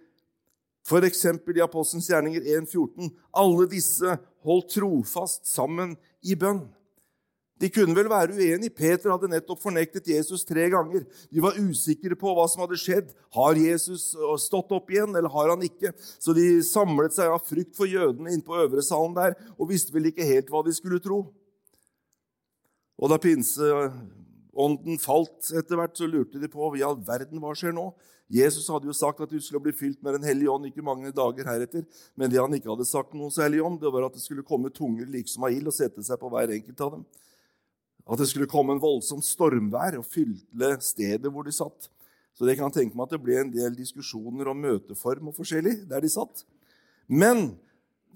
f.eks. 0.89 1.27
i 1.29 1.61
Apostelens 1.61 2.09
gjerninger 2.09 2.47
1,14.: 2.57 3.13
Alle 3.37 3.69
disse 3.69 4.17
holdt 4.47 4.73
trofast 4.79 5.45
sammen 5.51 5.97
i 6.25 6.37
bønn. 6.39 6.65
De 7.59 7.71
kunne 7.75 7.95
vel 7.97 8.07
være 8.11 8.37
uenige. 8.37 8.75
Peter 8.75 9.11
hadde 9.11 9.31
nettopp 9.33 9.61
fornektet 9.65 10.07
Jesus 10.13 10.45
tre 10.47 10.69
ganger. 10.71 11.03
De 11.31 11.43
var 11.43 11.59
usikre 11.59 12.15
på 12.19 12.35
hva 12.37 12.45
som 12.51 12.63
hadde 12.63 12.79
skjedd. 12.79 13.11
Har 13.35 13.59
Jesus 13.59 14.13
øh, 14.15 14.37
stått 14.39 14.71
opp 14.77 14.93
igjen, 14.95 15.17
eller 15.19 15.33
har 15.33 15.51
han 15.51 15.65
ikke? 15.67 15.91
Så 16.23 16.35
de 16.37 16.47
samlet 16.67 17.17
seg 17.17 17.35
av 17.35 17.43
frykt 17.47 17.75
for 17.79 17.91
jødene 17.91 18.31
inne 18.31 18.47
på 18.47 18.59
øvre 18.63 18.85
salen 18.87 19.17
der 19.19 19.35
og 19.57 19.73
visste 19.73 19.95
vel 19.95 20.11
ikke 20.13 20.27
helt 20.29 20.53
hva 20.53 20.63
de 20.67 20.77
skulle 20.77 21.03
tro. 21.03 21.25
Og 22.99 23.11
da 23.11 23.19
pinseånden 23.23 24.99
falt 25.03 25.51
etter 25.55 25.79
hvert, 25.79 25.99
så 25.99 26.07
lurte 26.11 26.39
de 26.43 26.51
på 26.51 26.71
i 26.79 26.87
all 26.87 26.99
verden 27.07 27.43
hva 27.43 27.55
skjer 27.59 27.75
nå. 27.75 27.91
Jesus 28.29 28.67
hadde 28.69 28.87
jo 28.91 28.95
sagt 28.95 29.23
at 29.25 29.31
du 29.33 29.39
skulle 29.41 29.65
bli 29.65 29.73
fylt 29.73 30.03
med 30.05 30.19
Den 30.19 30.27
hellige 30.29 30.53
ånd 30.53 30.67
ikke 30.69 30.85
mange 30.85 31.11
dager 31.17 31.49
heretter. 31.49 31.87
Men 32.15 32.31
det 32.31 32.39
han 32.39 32.55
ikke 32.55 32.71
hadde 32.71 32.87
sagt 32.87 33.17
noe 33.17 33.33
særlig 33.35 33.63
om, 33.65 33.79
det 33.81 33.91
var 33.91 34.07
at 34.07 34.19
det 34.19 34.23
skulle 34.23 34.47
komme 34.47 34.71
tunger 34.75 35.09
liksom 35.09 35.47
av 35.49 35.55
ild 35.55 35.71
og 35.71 35.75
sette 35.75 36.05
seg 36.05 36.21
på 36.21 36.31
hver 36.35 36.53
enkelt 36.59 36.85
av 36.85 36.99
dem. 36.99 37.07
At 38.09 38.21
det 38.21 38.31
skulle 38.31 38.49
komme 38.49 38.75
en 38.75 38.83
voldsomt 38.83 39.27
stormvær 39.27 39.99
og 40.01 40.07
fylle 40.09 40.75
stedet 40.81 41.29
hvor 41.29 41.45
de 41.45 41.53
satt. 41.53 41.91
Så 42.39 42.47
det 42.47 42.57
kan 42.57 42.73
tenke 42.73 42.97
meg 42.97 43.09
at 43.09 43.17
det 43.17 43.23
ble 43.23 43.41
en 43.41 43.51
del 43.53 43.75
diskusjoner 43.77 44.49
om 44.49 44.61
møteform 44.63 45.29
og 45.29 45.37
forskjellig 45.37 45.83
der 45.91 46.05
de 46.05 46.13
satt. 46.13 46.45
Men 47.09 47.51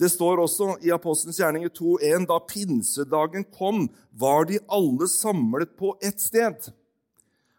Det 0.00 0.08
står 0.08 0.40
også 0.40 0.66
i 0.82 0.90
Apostelens 0.90 1.36
gjerninger 1.36 1.68
2.1.: 1.68 2.24
Da 2.26 2.38
pinsedagen 2.48 3.44
kom, 3.52 3.90
var 4.10 4.48
de 4.48 4.58
alle 4.66 5.06
samlet 5.06 5.76
på 5.76 5.92
ett 6.00 6.18
sted. 6.18 6.72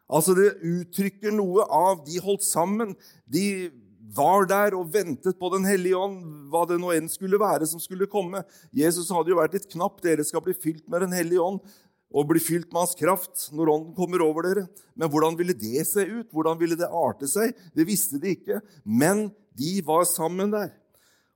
Altså 0.09 0.33
Det 0.33 0.57
uttrykker 0.57 1.31
noe 1.31 1.63
av 1.69 2.01
de 2.07 2.17
holdt 2.19 2.43
sammen. 2.43 2.95
De 3.29 3.69
var 4.13 4.45
der 4.49 4.75
og 4.77 4.91
ventet 4.93 5.37
på 5.39 5.49
Den 5.53 5.65
hellige 5.65 5.97
ånd, 5.97 6.49
hva 6.49 6.65
det 6.67 6.79
nå 6.81 6.91
enn 6.93 7.07
skulle 7.09 7.39
være 7.39 7.69
som 7.69 7.79
skulle 7.79 8.09
komme. 8.09 8.43
Jesus 8.73 9.13
hadde 9.13 9.31
jo 9.31 9.39
vært 9.39 9.55
litt 9.57 9.69
knapp. 9.71 10.01
Dere 10.03 10.25
skal 10.25 10.43
bli 10.43 10.57
fylt 10.57 10.85
med 10.89 11.05
Den 11.05 11.15
hellige 11.15 11.41
ånd 11.41 11.61
og 12.13 12.29
bli 12.29 12.41
fylt 12.43 12.69
med 12.69 12.83
hans 12.83 12.95
kraft 12.97 13.47
når 13.57 13.71
ånden 13.73 13.95
kommer 13.97 14.21
over 14.21 14.45
dere. 14.45 14.67
Men 14.93 15.09
hvordan 15.09 15.37
ville 15.39 15.55
det 15.57 15.81
se 15.89 16.05
ut? 16.05 16.29
Hvordan 16.29 16.59
ville 16.59 16.77
det 16.77 16.89
arte 16.89 17.27
seg? 17.29 17.55
Det 17.73 17.87
visste 17.89 18.21
de 18.21 18.35
ikke. 18.37 18.61
Men 18.85 19.31
de 19.57 19.79
var 19.85 20.05
sammen 20.09 20.53
der. 20.53 20.69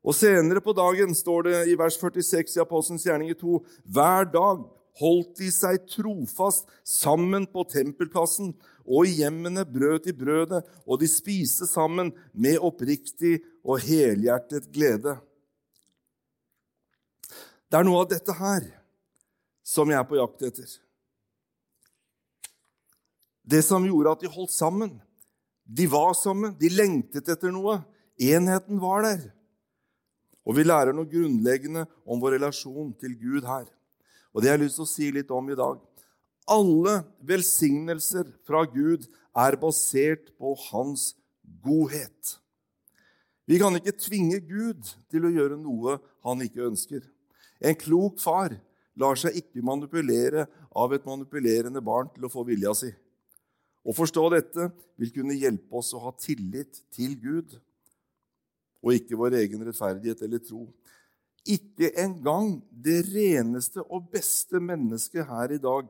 Og 0.06 0.16
senere 0.16 0.62
på 0.64 0.76
dagen 0.78 1.16
står 1.18 1.50
det 1.50 1.58
i 1.72 1.76
vers 1.80 1.98
46 2.00 2.60
i 2.60 2.64
Apostelens 2.64 3.06
gjerninger 3.10 3.36
2.: 3.42 3.60
Hver 3.90 4.30
dag 4.32 4.62
holdt 5.02 5.34
de 5.42 5.50
seg 5.54 5.82
trofast 5.90 6.70
sammen 6.86 7.46
på 7.50 7.66
tempelplassen, 7.70 8.54
og 8.88 9.10
i 9.10 9.18
hjemmene 9.20 9.66
brøt 9.68 10.08
de 10.08 10.14
brødet, 10.16 10.64
og 10.88 11.02
de 11.02 11.10
spiste 11.12 11.68
sammen 11.68 12.14
med 12.34 12.62
oppriktig 12.64 13.42
og 13.66 13.82
helhjertet 13.84 14.70
glede. 14.74 15.18
Det 17.68 17.82
er 17.82 17.84
noe 17.84 18.06
av 18.06 18.12
dette 18.14 18.38
her 18.38 18.64
som 19.68 19.90
jeg 19.92 20.00
er 20.00 20.08
på 20.08 20.20
jakt 20.20 20.46
etter. 20.48 20.70
Det 23.48 23.60
som 23.64 23.86
gjorde 23.88 24.14
at 24.16 24.24
de 24.24 24.32
holdt 24.32 24.54
sammen. 24.56 24.94
De 25.68 25.88
var 25.92 26.14
sammen, 26.16 26.54
de 26.60 26.72
lengtet 26.72 27.28
etter 27.28 27.52
noe. 27.52 27.82
Enheten 28.20 28.80
var 28.80 29.04
der. 29.04 29.26
Og 30.48 30.56
vi 30.56 30.64
lærer 30.64 30.96
noe 30.96 31.10
grunnleggende 31.12 31.84
om 32.08 32.22
vår 32.24 32.38
relasjon 32.38 32.94
til 33.00 33.18
Gud 33.20 33.48
her. 33.48 33.68
Og 34.32 34.42
det 34.42 34.52
har 34.52 34.58
jeg 34.58 34.68
lyst 34.68 34.80
til 34.80 34.88
å 34.88 34.92
si 34.92 35.10
litt 35.12 35.32
om 35.36 35.52
i 35.52 35.58
dag. 35.60 35.80
Alle 36.48 37.02
velsignelser 37.28 38.30
fra 38.48 38.64
Gud 38.72 39.04
er 39.36 39.60
basert 39.60 40.32
på 40.40 40.54
hans 40.70 41.10
godhet. 41.64 42.38
Vi 43.48 43.60
kan 43.60 43.76
ikke 43.76 43.96
tvinge 44.00 44.40
Gud 44.44 44.88
til 45.12 45.28
å 45.28 45.34
gjøre 45.34 45.60
noe 45.60 45.98
han 46.28 46.44
ikke 46.44 46.68
ønsker. 46.68 47.04
En 47.60 47.76
klok 47.80 48.20
far 48.24 48.56
lar 48.98 49.20
seg 49.20 49.38
ikke 49.38 49.64
manipulere 49.66 50.48
av 50.78 50.94
et 50.96 51.06
manipulerende 51.06 51.82
barn 51.86 52.10
til 52.14 52.26
å 52.26 52.32
få 52.32 52.44
vilja 52.48 52.74
si. 52.78 52.90
Å 53.88 53.96
forstå 53.96 54.24
dette 54.34 54.68
vil 55.00 55.14
kunne 55.16 55.38
hjelpe 55.38 55.80
oss 55.80 55.94
å 55.96 56.02
ha 56.04 56.12
tillit 56.20 56.82
til 56.94 57.16
Gud 57.22 57.56
og 58.84 58.94
ikke 58.94 59.20
vår 59.20 59.38
egen 59.40 59.64
rettferdighet 59.68 60.22
eller 60.26 60.42
tro. 60.44 60.66
Ikke 61.48 61.94
engang 62.02 62.58
det 62.72 63.00
reneste 63.08 63.84
og 63.86 64.10
beste 64.12 64.60
mennesket 64.60 65.28
her 65.30 65.54
i 65.56 65.62
dag 65.64 65.88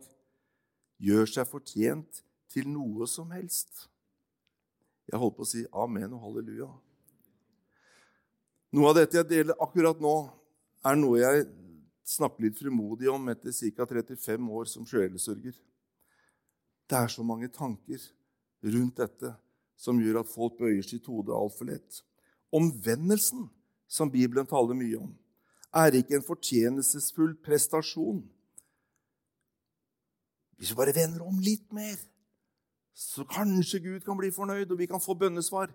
gjør 1.01 1.29
seg 1.29 1.49
fortjent 1.49 2.21
til 2.53 2.69
noe 2.69 3.07
som 3.09 3.31
helst. 3.33 3.87
Jeg 5.07 5.19
holdt 5.21 5.37
på 5.37 5.45
å 5.45 5.49
si 5.49 5.63
amen 5.71 6.13
og 6.13 6.23
halleluja. 6.27 6.69
Noe 8.75 8.91
av 8.91 8.97
dette 8.99 9.17
jeg 9.17 9.29
deler 9.29 9.57
akkurat 9.63 9.99
nå, 10.03 10.15
er 10.85 10.97
noe 10.99 11.21
jeg 11.21 11.45
snakker 12.07 12.45
litt 12.45 12.59
frimodig 12.59 13.09
om 13.11 13.27
etter 13.31 13.51
ca. 13.51 13.85
35 13.85 14.51
år 14.59 14.69
som 14.71 14.87
sjelesørger. 14.87 15.55
Det 16.87 16.97
er 16.97 17.11
så 17.11 17.23
mange 17.27 17.49
tanker 17.51 17.99
rundt 18.63 19.01
dette 19.01 19.33
som 19.77 19.99
gjør 20.01 20.21
at 20.21 20.31
folk 20.31 20.57
bøyer 20.59 20.85
sitt 20.85 21.05
hode 21.11 21.35
altfor 21.35 21.69
lett. 21.69 22.01
Omvendelsen, 22.55 23.49
som 23.87 24.11
Bibelen 24.11 24.47
taler 24.47 24.75
mye 24.75 24.99
om, 24.99 25.11
er 25.75 25.99
ikke 25.99 26.17
en 26.17 26.25
fortjenestesfull 26.25 27.35
prestasjon. 27.43 28.23
Hvis 30.57 30.71
vi 30.71 30.79
bare 30.79 30.95
vender 30.95 31.21
om 31.27 31.37
litt 31.43 31.67
mer, 31.75 31.99
så 32.97 33.27
kanskje 33.29 33.83
Gud 33.83 33.99
kan 34.07 34.17
bli 34.17 34.31
fornøyd, 34.33 34.71
og 34.71 34.79
vi 34.79 34.87
kan 34.89 35.03
få 35.03 35.13
bønnesvar. 35.13 35.69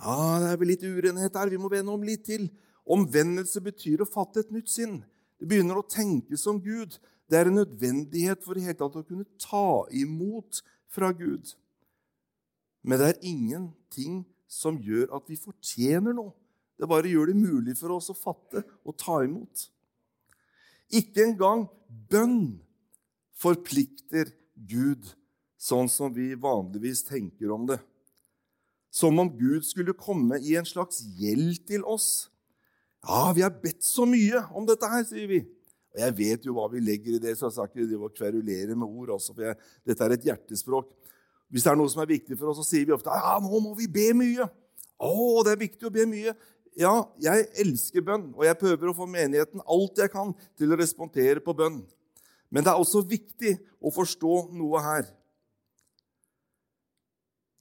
Ja, 0.00 0.16
det 0.42 0.48
er 0.50 0.58
vel 0.58 0.72
litt 0.72 0.82
urenhet 0.82 1.36
her. 1.38 1.52
Vi 1.52 1.60
må 1.60 1.70
vende 1.70 1.92
om 1.94 2.02
litt 2.02 2.24
til. 2.26 2.48
Omvendelse 2.90 3.62
betyr 3.62 4.02
å 4.02 4.08
fatte 4.08 4.42
et 4.42 4.50
nytt 4.50 4.72
sinn. 4.72 5.02
Det 5.40 5.48
begynner 5.48 5.80
å 5.80 5.86
tenke 5.88 6.36
som 6.38 6.60
Gud. 6.60 6.98
Det 7.30 7.38
er 7.38 7.48
en 7.48 7.60
nødvendighet 7.62 8.44
for 8.44 8.58
i 8.58 8.66
hele 8.66 8.76
tatt 8.76 8.98
å 9.00 9.06
kunne 9.06 9.26
ta 9.40 9.86
imot 9.96 10.60
fra 10.92 11.10
Gud. 11.16 11.54
Men 12.84 13.00
det 13.00 13.08
er 13.08 13.26
ingenting 13.32 14.22
som 14.50 14.78
gjør 14.82 15.12
at 15.16 15.28
vi 15.30 15.38
fortjener 15.40 16.16
noe. 16.16 16.34
Det 16.80 16.88
bare 16.88 17.10
gjør 17.12 17.30
det 17.30 17.36
mulig 17.36 17.76
for 17.76 17.92
oss 17.96 18.08
å 18.12 18.16
fatte 18.16 18.62
og 18.88 18.96
ta 19.00 19.20
imot. 19.24 19.68
Ikke 20.90 21.26
engang 21.28 21.66
bønn 22.10 22.58
forplikter 23.40 24.32
Gud 24.56 25.12
sånn 25.60 25.90
som 25.92 26.12
vi 26.16 26.32
vanligvis 26.40 27.04
tenker 27.06 27.52
om 27.52 27.66
det. 27.68 27.78
Som 28.90 29.20
om 29.22 29.28
Gud 29.38 29.64
skulle 29.68 29.94
komme 29.94 30.40
i 30.42 30.56
en 30.58 30.66
slags 30.66 31.04
gjeld 31.20 31.60
til 31.68 31.84
oss. 31.86 32.30
Ja, 33.06 33.32
vi 33.36 33.42
har 33.44 33.54
bedt 33.62 33.84
så 33.86 34.04
mye 34.08 34.42
om 34.56 34.66
dette 34.68 34.88
her, 34.90 35.04
sier 35.08 35.28
vi. 35.30 35.40
Og 35.90 36.02
jeg 36.04 36.16
vet 36.18 36.46
jo 36.46 36.54
hva 36.54 36.68
vi 36.70 36.82
legger 36.84 37.16
i 37.16 37.22
det, 37.22 37.34
så 37.38 37.48
jeg 37.48 37.56
skal 37.56 37.70
ikke 37.70 37.88
drive 37.88 38.08
og 38.10 38.16
kverulere 38.16 38.76
med 38.76 38.86
ord. 38.86 39.14
Også, 39.16 39.34
for 39.34 39.48
jeg, 39.48 39.56
dette 39.88 40.06
er 40.06 40.14
et 40.14 40.26
hjertespråk. 40.28 40.90
Hvis 41.50 41.66
det 41.66 41.72
er 41.72 41.78
noe 41.80 41.90
som 41.90 42.04
er 42.04 42.12
viktig 42.12 42.36
for 42.38 42.52
oss, 42.52 42.60
så 42.60 42.68
sier 42.68 42.86
vi 42.86 42.94
ofte 42.94 43.10
ja, 43.10 43.38
nå 43.42 43.62
må 43.64 43.72
vi 43.78 43.88
be 43.90 44.10
mye. 44.14 44.46
Å, 45.00 45.12
det 45.46 45.54
er 45.54 45.62
viktig 45.64 45.88
å 45.88 45.94
be 45.94 46.04
mye. 46.06 46.34
Ja, 46.78 46.92
jeg 47.18 47.48
elsker 47.64 48.04
bønn, 48.06 48.28
og 48.36 48.44
jeg 48.46 48.58
prøver 48.60 48.92
å 48.92 48.94
få 48.94 49.08
menigheten 49.10 49.64
alt 49.64 49.98
jeg 49.98 50.12
kan 50.12 50.30
til 50.60 50.70
å 50.70 50.78
respondere 50.78 51.42
på 51.42 51.56
bønn. 51.58 51.80
Men 52.50 52.66
det 52.66 52.70
er 52.70 52.82
også 52.82 53.02
viktig 53.06 53.56
å 53.82 53.90
forstå 53.94 54.36
noe 54.54 54.82
her. 54.84 55.08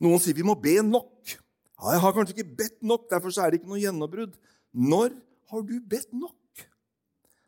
Noen 0.04 0.22
sier 0.22 0.38
vi 0.38 0.46
må 0.46 0.56
be 0.60 0.78
nok. 0.86 1.34
Ja, 1.80 1.96
jeg 1.96 2.04
har 2.04 2.14
kanskje 2.16 2.36
ikke 2.38 2.62
bedt 2.62 2.78
nok, 2.86 3.10
derfor 3.10 3.34
er 3.34 3.50
det 3.50 3.62
ikke 3.62 3.72
noe 3.72 3.82
gjennombrudd. 3.82 4.38
Når 4.70 5.16
har 5.50 5.66
du 5.66 5.80
bedt 5.82 6.12
nok? 6.14 6.36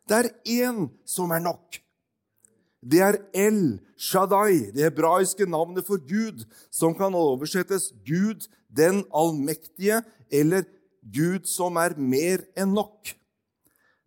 Det 0.10 0.17
er 0.17 0.29
én 0.65 0.88
som 1.05 1.31
er 1.31 1.43
nok. 1.43 1.79
Det 2.81 3.01
er 3.05 3.20
El 3.38 3.77
Shaddai, 3.98 4.72
det 4.74 4.88
hebraiske 4.88 5.46
navnet 5.46 5.86
for 5.86 6.01
Gud, 6.01 6.46
som 6.74 6.96
kan 6.98 7.13
oversettes 7.13 7.91
Gud 8.05 8.48
den 8.67 9.03
allmektige 9.13 10.01
eller 10.31 10.65
Gud 11.01 11.46
som 11.50 11.77
er 11.77 11.93
mer 11.98 12.41
enn 12.58 12.74
nok. 12.74 13.13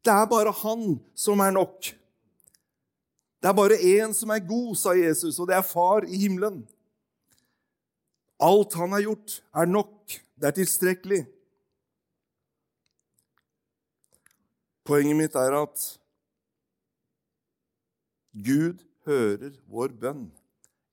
Det 0.04 0.12
er 0.12 0.26
bare 0.28 0.52
Han 0.64 0.98
som 1.14 1.40
er 1.40 1.54
nok. 1.54 1.94
Det 3.40 3.48
er 3.48 3.56
bare 3.56 3.76
én 3.76 4.12
som 4.16 4.30
er 4.30 4.40
god, 4.40 4.74
sa 4.76 4.94
Jesus, 4.96 5.38
og 5.38 5.48
det 5.48 5.56
er 5.56 5.62
Far 5.62 6.04
i 6.08 6.16
himmelen. 6.16 6.62
Alt 8.40 8.74
han 8.74 8.92
har 8.92 9.04
gjort, 9.04 9.42
er 9.54 9.66
nok. 9.66 10.16
Det 10.40 10.48
er 10.48 10.56
tilstrekkelig. 10.58 11.24
Poenget 14.84 15.16
mitt 15.16 15.36
er 15.40 15.54
at 15.56 15.84
Gud 18.34 18.82
hører 19.06 19.54
vår 19.70 19.94
bønn 20.00 20.26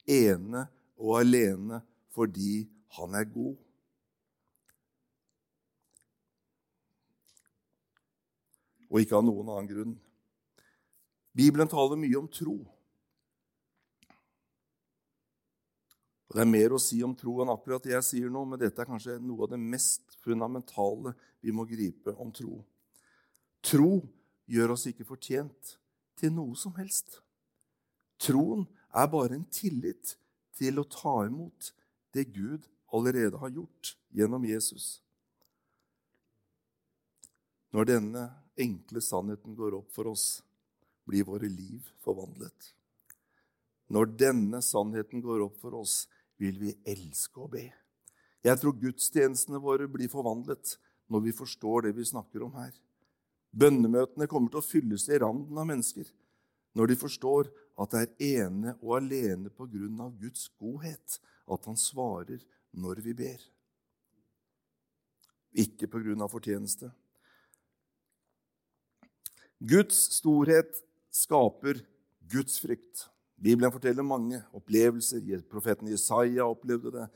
ene 0.07 0.67
og 0.95 1.17
alene 1.19 1.81
fordi 2.15 2.69
han 2.95 3.15
er 3.19 3.27
god. 3.33 3.57
og 8.91 8.99
ikke 8.99 9.17
av 9.17 9.23
noen 9.23 9.49
annen 9.49 9.69
grunn. 9.71 9.95
Bibelen 11.31 11.69
taler 11.71 11.99
mye 11.99 12.19
om 12.19 12.27
tro. 12.27 12.57
Og 16.27 16.35
Det 16.35 16.43
er 16.43 16.51
mer 16.51 16.75
å 16.75 16.79
si 16.79 16.99
om 17.03 17.15
tro 17.15 17.37
enn 17.43 17.51
akkurat 17.51 17.83
det 17.83 17.95
jeg 17.95 18.07
sier 18.07 18.31
nå, 18.31 18.43
men 18.47 18.59
dette 18.59 18.83
er 18.83 18.87
kanskje 18.87 19.17
noe 19.19 19.47
av 19.47 19.53
det 19.53 19.59
mest 19.59 20.15
fundamentale 20.23 21.15
vi 21.43 21.55
må 21.55 21.65
gripe 21.67 22.13
om 22.19 22.31
tro. 22.35 22.59
Tro 23.65 24.01
gjør 24.49 24.73
oss 24.75 24.87
ikke 24.89 25.07
fortjent 25.07 25.75
til 26.19 26.33
noe 26.35 26.57
som 26.57 26.73
helst. 26.77 27.19
Troen 28.21 28.65
er 28.93 29.09
bare 29.09 29.37
en 29.37 29.47
tillit 29.53 30.15
til 30.57 30.81
å 30.81 30.87
ta 30.89 31.21
imot 31.25 31.71
det 32.13 32.27
Gud 32.35 32.67
allerede 32.91 33.39
har 33.41 33.53
gjort 33.53 33.95
gjennom 34.13 34.45
Jesus. 34.45 34.99
Når 37.71 37.87
denne 37.87 38.25
enkle 38.59 39.01
sannheten 39.01 39.55
går 39.55 39.77
opp 39.77 39.93
for 39.95 40.11
oss, 40.11 40.41
blir 41.07 41.25
våre 41.25 41.47
liv 41.49 41.87
forvandlet. 42.03 42.73
Når 43.91 44.11
denne 44.19 44.61
sannheten 44.63 45.23
går 45.23 45.45
opp 45.47 45.57
for 45.63 45.79
oss, 45.79 46.05
vil 46.39 46.57
vi 46.59 46.75
elske 46.87 47.41
å 47.41 47.49
be. 47.51 47.69
Jeg 48.41 48.57
tror 48.57 48.77
gudstjenestene 48.81 49.61
våre 49.61 49.87
blir 49.91 50.09
forvandlet 50.11 50.75
når 51.11 51.27
vi 51.27 51.33
forstår 51.35 51.87
det 51.87 51.95
vi 51.97 52.07
snakker 52.07 52.43
om 52.47 52.55
her. 52.57 52.71
Bønnemøtene 53.51 54.27
kommer 54.31 54.51
til 54.51 54.61
å 54.61 54.65
fylles 54.65 55.07
i 55.11 55.19
randen 55.19 55.59
av 55.59 55.67
mennesker 55.67 56.07
når 56.77 56.91
de 56.91 56.95
forstår 56.95 57.49
at 57.83 57.91
det 57.91 58.01
er 58.01 58.45
ene 58.45 58.75
og 58.79 58.95
alene 59.01 59.51
på 59.51 59.67
grunn 59.67 59.99
av 60.03 60.13
Guds 60.19 60.47
godhet 60.59 61.17
at 61.51 61.67
han 61.67 61.79
svarer 61.79 62.39
når 62.71 63.01
vi 63.03 63.15
ber. 63.17 63.41
Ikke 65.51 65.89
på 65.91 65.99
grunn 65.99 66.23
av 66.23 66.31
fortjeneste. 66.31 66.87
Guds 69.59 69.97
storhet 70.15 70.79
skaper 71.11 71.83
Guds 72.31 72.55
frykt. 72.63 73.09
Bibelen 73.35 73.73
forteller 73.73 74.05
mange 74.05 74.39
opplevelser. 74.55 75.43
Profeten 75.51 75.91
Jesaja 75.91 76.47
opplevde 76.47 76.93
det. 76.95 77.07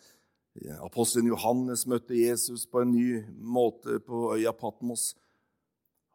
Apostelen 0.84 1.30
Johannes 1.32 1.86
møtte 1.88 2.18
Jesus 2.18 2.66
på 2.68 2.82
en 2.84 2.92
ny 2.92 3.22
måte 3.40 4.00
på 4.04 4.34
øya 4.36 4.54
Patmos. 4.56 5.14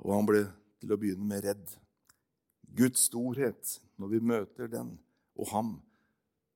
Og 0.01 0.15
han 0.15 0.29
ble 0.29 0.43
til 0.81 0.93
å 0.93 0.99
begynne 1.01 1.29
med 1.29 1.45
redd. 1.45 1.77
Guds 2.77 3.09
storhet, 3.11 3.79
når 4.01 4.15
vi 4.15 4.21
møter 4.33 4.71
den 4.71 4.95
og 5.37 5.51
ham, 5.53 5.73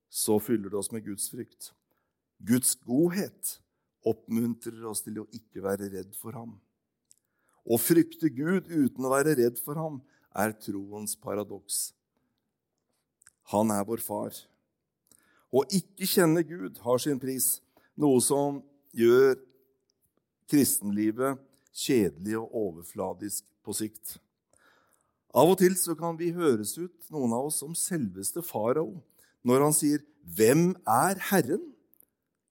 så 0.09 0.39
fyller 0.39 0.71
det 0.71 0.79
oss 0.79 0.93
med 0.95 1.05
Guds 1.05 1.27
frykt. 1.33 1.73
Guds 2.45 2.75
godhet 2.87 3.59
oppmuntrer 4.07 4.85
oss 4.89 5.03
til 5.05 5.23
å 5.23 5.29
ikke 5.35 5.65
være 5.65 5.91
redd 5.93 6.15
for 6.19 6.37
ham. 6.37 6.55
Å 7.65 7.79
frykte 7.81 8.29
Gud 8.33 8.69
uten 8.69 9.07
å 9.07 9.13
være 9.13 9.37
redd 9.41 9.61
for 9.65 9.81
ham 9.81 10.01
er 10.37 10.53
troens 10.61 11.17
paradoks. 11.17 11.95
Han 13.53 13.73
er 13.73 13.85
vår 13.89 14.03
far. 14.05 14.37
Å 15.55 15.63
ikke 15.73 16.09
kjenne 16.09 16.45
Gud 16.47 16.81
har 16.85 17.01
sin 17.01 17.21
pris, 17.21 17.59
noe 17.97 18.21
som 18.25 18.61
gjør 18.97 19.37
kristenlivet 20.51 21.41
kjedelig 21.75 22.39
og 22.39 22.55
overfladisk 22.55 23.45
på 23.65 23.75
sikt. 23.77 24.19
Av 25.35 25.51
og 25.51 25.59
til 25.59 25.75
så 25.79 25.97
kan 25.99 26.17
vi 26.19 26.31
høres 26.35 26.77
ut, 26.79 26.95
noen 27.11 27.35
av 27.35 27.49
oss, 27.51 27.59
som 27.63 27.75
selveste 27.75 28.43
farao 28.47 29.03
når 29.45 29.61
han 29.61 29.75
sier, 29.77 30.01
'Hvem 30.25 30.75
er 30.87 31.19
Herren?' 31.31 31.75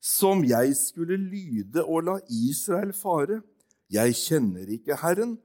som 0.04 0.44
jeg 0.44 0.76
skulle 0.76 1.16
lyde 1.16 1.80
og 1.86 2.04
la 2.04 2.18
Israel 2.28 2.92
fare. 2.94 3.40
Jeg 3.88 4.16
kjenner 4.20 4.68
ikke 4.68 4.98
Herren 5.00 5.38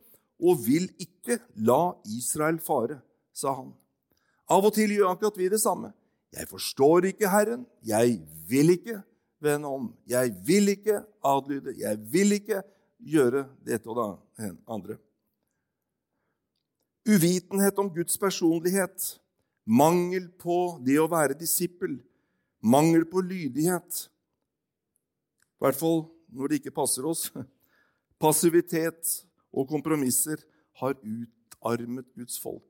og 0.42 0.64
vil 0.66 0.88
ikke 0.98 1.38
la 1.54 1.94
Israel 2.10 2.58
fare, 2.58 2.98
sa 3.30 3.54
han. 3.54 3.70
Av 4.50 4.64
og 4.64 4.74
til 4.74 4.96
gjør 4.96 5.12
akkurat 5.12 5.38
vi 5.38 5.50
det 5.52 5.60
samme. 5.62 5.92
Jeg 6.34 6.48
forstår 6.50 7.06
ikke 7.12 7.30
Herren. 7.30 7.66
Jeg 7.86 8.18
vil 8.48 8.74
ikke 8.74 8.98
vende 9.40 9.70
om. 9.70 9.92
Jeg 10.08 10.34
vil 10.44 10.74
ikke 10.74 11.04
adlyde. 11.22 11.76
Jeg 11.78 11.98
vil 12.10 12.34
ikke 12.40 12.62
gjøre 12.98 13.46
dette 13.66 13.88
og 13.90 13.98
det 13.98 14.50
andre. 14.66 14.98
Uvitenhet 17.08 17.78
om 17.80 17.88
Guds 17.92 18.18
personlighet, 18.20 19.14
mangel 19.64 20.28
på 20.40 20.78
det 20.84 20.98
å 21.00 21.08
være 21.08 21.38
disippel, 21.38 21.96
mangel 22.60 23.06
på 23.08 23.22
lydighet, 23.24 24.08
i 25.58 25.64
hvert 25.64 25.78
fall 25.78 26.04
når 26.28 26.50
det 26.50 26.60
ikke 26.60 26.76
passer 26.76 27.06
oss. 27.08 27.28
Passivitet 28.22 29.14
og 29.54 29.68
kompromisser 29.70 30.42
har 30.82 30.98
utarmet 30.98 32.06
Guds 32.18 32.38
folk. 32.42 32.64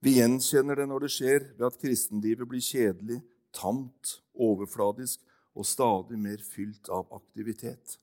Vi 0.00 0.16
gjenkjenner 0.16 0.80
det 0.80 0.86
når 0.88 1.04
det 1.04 1.12
skjer 1.12 1.44
ved 1.58 1.66
at 1.68 1.80
kristenlivet 1.82 2.48
blir 2.48 2.64
kjedelig, 2.64 3.20
tamt, 3.52 4.16
overfladisk 4.32 5.20
og 5.56 5.66
stadig 5.66 6.18
mer 6.20 6.42
fylt 6.44 6.88
av 6.92 7.08
aktivitet. 7.14 7.98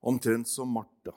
Omtrent 0.00 0.48
som 0.48 0.70
Martha, 0.70 1.14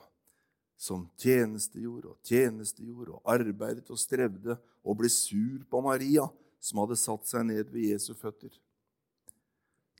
som 0.80 1.04
tjenestegjorde 1.20 2.14
og 2.14 2.18
tjenestegjorde 2.24 3.18
og 3.18 3.28
arbeidet 3.28 3.90
og 3.92 4.00
strevde 4.00 4.56
og 4.80 4.96
ble 5.00 5.10
sur 5.12 5.60
på 5.68 5.82
Maria, 5.84 6.26
som 6.60 6.82
hadde 6.82 6.98
satt 7.00 7.28
seg 7.28 7.46
ned 7.48 7.70
ved 7.72 7.90
Jesu 7.92 8.12
føtter. 8.16 8.52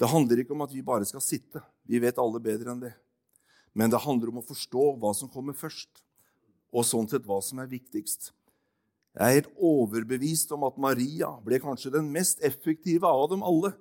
Det 0.01 0.09
handler 0.09 0.41
ikke 0.41 0.55
om 0.57 0.65
at 0.65 0.73
vi 0.73 0.85
bare 0.85 1.05
skal 1.09 1.21
sitte. 1.25 1.61
Vi 1.85 2.01
vet 2.01 2.21
alle 2.21 2.41
bedre 2.41 2.73
enn 2.73 2.81
det. 2.81 2.95
Men 3.77 3.93
det 3.93 4.01
handler 4.01 4.33
om 4.33 4.41
å 4.41 4.47
forstå 4.47 4.87
hva 5.01 5.13
som 5.17 5.29
kommer 5.31 5.57
først, 5.57 6.03
og 6.73 6.87
sånn 6.87 7.09
sett 7.11 7.27
hva 7.29 7.39
som 7.45 7.61
er 7.61 7.69
viktigst. 7.71 8.31
Jeg 9.19 9.27
er 9.27 9.37
helt 9.41 9.53
overbevist 9.59 10.53
om 10.55 10.65
at 10.69 10.79
Maria 10.81 11.33
ble 11.45 11.59
kanskje 11.63 11.93
den 11.97 12.09
mest 12.15 12.43
effektive 12.47 13.09
av 13.11 13.27
dem 13.33 13.45
alle 13.47 13.73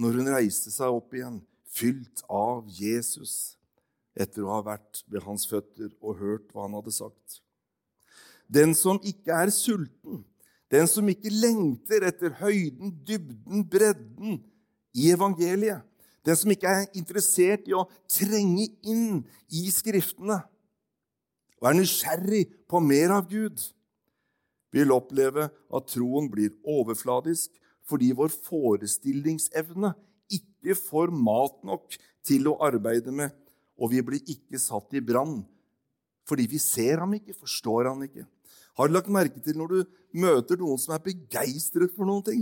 når 0.00 0.20
hun 0.20 0.32
reiste 0.34 0.72
seg 0.72 0.92
opp 0.92 1.14
igjen, 1.16 1.40
fylt 1.76 2.22
av 2.32 2.64
Jesus, 2.72 3.56
etter 4.16 4.44
å 4.44 4.54
ha 4.54 4.62
vært 4.64 5.02
ved 5.12 5.24
hans 5.26 5.44
føtter 5.48 5.90
og 6.00 6.20
hørt 6.20 6.48
hva 6.52 6.64
han 6.64 6.76
hadde 6.78 6.94
sagt. 6.94 7.40
Den 8.48 8.72
som 8.78 9.00
ikke 9.04 9.34
er 9.34 9.52
sulten, 9.52 10.22
den 10.72 10.88
som 10.90 11.08
ikke 11.10 11.32
lengter 11.32 12.06
etter 12.08 12.34
høyden, 12.40 12.94
dybden, 13.06 13.64
bredden, 13.70 14.40
i 14.96 15.10
evangeliet. 15.12 15.84
Den 16.26 16.38
som 16.38 16.50
ikke 16.50 16.70
er 16.72 16.86
interessert 16.98 17.68
i 17.68 17.74
å 17.76 17.84
trenge 18.10 18.70
inn 18.88 19.20
i 19.52 19.68
Skriftene 19.70 20.40
og 21.56 21.68
er 21.70 21.76
nysgjerrig 21.78 22.42
på 22.68 22.80
mer 22.84 23.14
av 23.14 23.28
Gud, 23.30 23.60
vil 24.74 24.92
oppleve 24.92 25.46
at 25.48 25.86
troen 25.88 26.26
blir 26.28 26.52
overfladisk 26.68 27.52
fordi 27.86 28.12
vår 28.16 28.32
forestillingsevne 28.46 29.92
ikke 30.32 30.74
får 30.78 31.12
mat 31.14 31.60
nok 31.66 31.98
til 32.26 32.48
å 32.50 32.56
arbeide 32.66 33.14
med, 33.14 33.30
og 33.78 33.92
vi 33.92 34.02
blir 34.02 34.32
ikke 34.32 34.58
satt 34.60 34.94
i 34.96 35.04
brann 35.04 35.44
fordi 36.26 36.48
vi 36.50 36.58
ser 36.58 36.98
ham 36.98 37.12
ikke, 37.14 37.36
forstår 37.38 37.86
ham 37.86 38.00
ikke. 38.02 38.24
Har 38.76 38.88
du 38.88 38.96
lagt 38.96 39.10
merke 39.14 39.38
til 39.38 39.54
når 39.60 39.70
du 39.70 39.98
møter 40.18 40.58
noen 40.58 40.80
som 40.82 40.96
er 40.96 41.04
begeistret 41.04 41.92
for 41.94 42.08
noen 42.08 42.24
ting? 42.26 42.40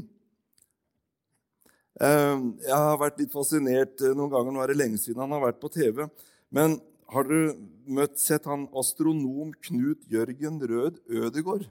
Ehm, 2.02 2.54
jeg 2.64 2.74
har 2.74 2.98
vært 2.98 3.20
litt 3.20 3.34
fascinert 3.34 4.02
eh, 4.02 4.14
noen 4.16 4.32
ganger. 4.32 4.54
Nå 4.54 4.62
er 4.64 4.72
det 4.72 4.80
lenge 4.80 4.98
siden 5.02 5.22
han 5.22 5.34
har 5.36 5.44
vært 5.44 5.60
på 5.62 5.70
TV. 5.74 6.06
Men 6.54 6.78
har 7.12 7.28
du 7.28 7.54
møtt, 7.86 8.16
sett 8.18 8.48
han 8.50 8.66
astronom 8.74 9.52
Knut 9.68 10.08
Jørgen 10.10 10.58
Rød 10.64 10.98
Ødegård 11.06 11.68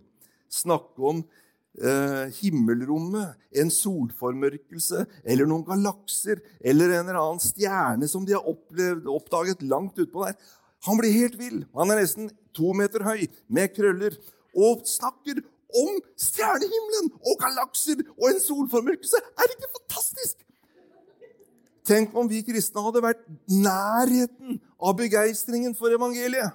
snakke 0.53 1.01
om 1.09 1.23
eh, 1.81 2.33
himmelrommet, 2.39 3.37
en 3.61 3.71
solformørkelse 3.73 5.05
eller 5.23 5.49
noen 5.49 5.65
galakser 5.67 6.41
eller 6.61 6.93
en 6.93 7.07
eller 7.07 7.21
annen 7.21 7.43
stjerne 7.43 8.09
som 8.09 8.27
de 8.27 8.35
har 8.37 8.45
opplevd, 8.49 9.09
oppdaget 9.09 9.65
langt 9.65 9.99
utpå 9.99 10.27
der? 10.27 10.37
Han 10.87 10.99
blir 10.99 11.15
helt 11.15 11.37
vill. 11.39 11.63
Han 11.77 11.93
er 11.93 12.01
nesten 12.03 12.31
to 12.55 12.73
meter 12.77 13.05
høy 13.07 13.25
med 13.47 13.71
krøller 13.75 14.17
og 14.53 14.83
snakker 14.87 15.41
om 15.73 16.01
stjernehimmelen 16.19 17.13
og 17.23 17.37
galakser 17.41 18.03
og 18.17 18.27
en 18.29 18.41
solformørkelse. 18.41 19.21
Er 19.37 19.47
det 19.47 19.57
ikke 19.57 19.77
fantastisk? 19.79 20.43
Tenk 21.83 22.13
om 22.15 22.29
vi 22.31 22.43
kristne 22.47 22.83
hadde 22.85 23.01
vært 23.03 23.23
nærheten 23.51 24.59
av 24.79 24.95
begeistringen 24.99 25.73
for 25.75 25.91
evangeliet. 25.91 26.53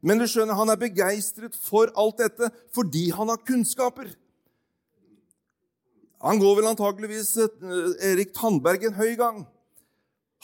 Men 0.00 0.20
du 0.20 0.26
skjønner, 0.28 0.56
han 0.56 0.70
er 0.70 0.80
begeistret 0.80 1.56
for 1.58 1.90
alt 1.98 2.20
dette 2.22 2.48
fordi 2.76 3.08
han 3.16 3.32
har 3.32 3.42
kunnskaper. 3.44 4.08
Han 6.24 6.40
går 6.40 6.56
vel 6.58 6.70
antakeligvis 6.70 7.34
eh, 7.42 8.10
Erik 8.12 8.32
Tandberg 8.36 8.88
en 8.88 8.96
høy 8.96 9.14
gang. 9.18 9.44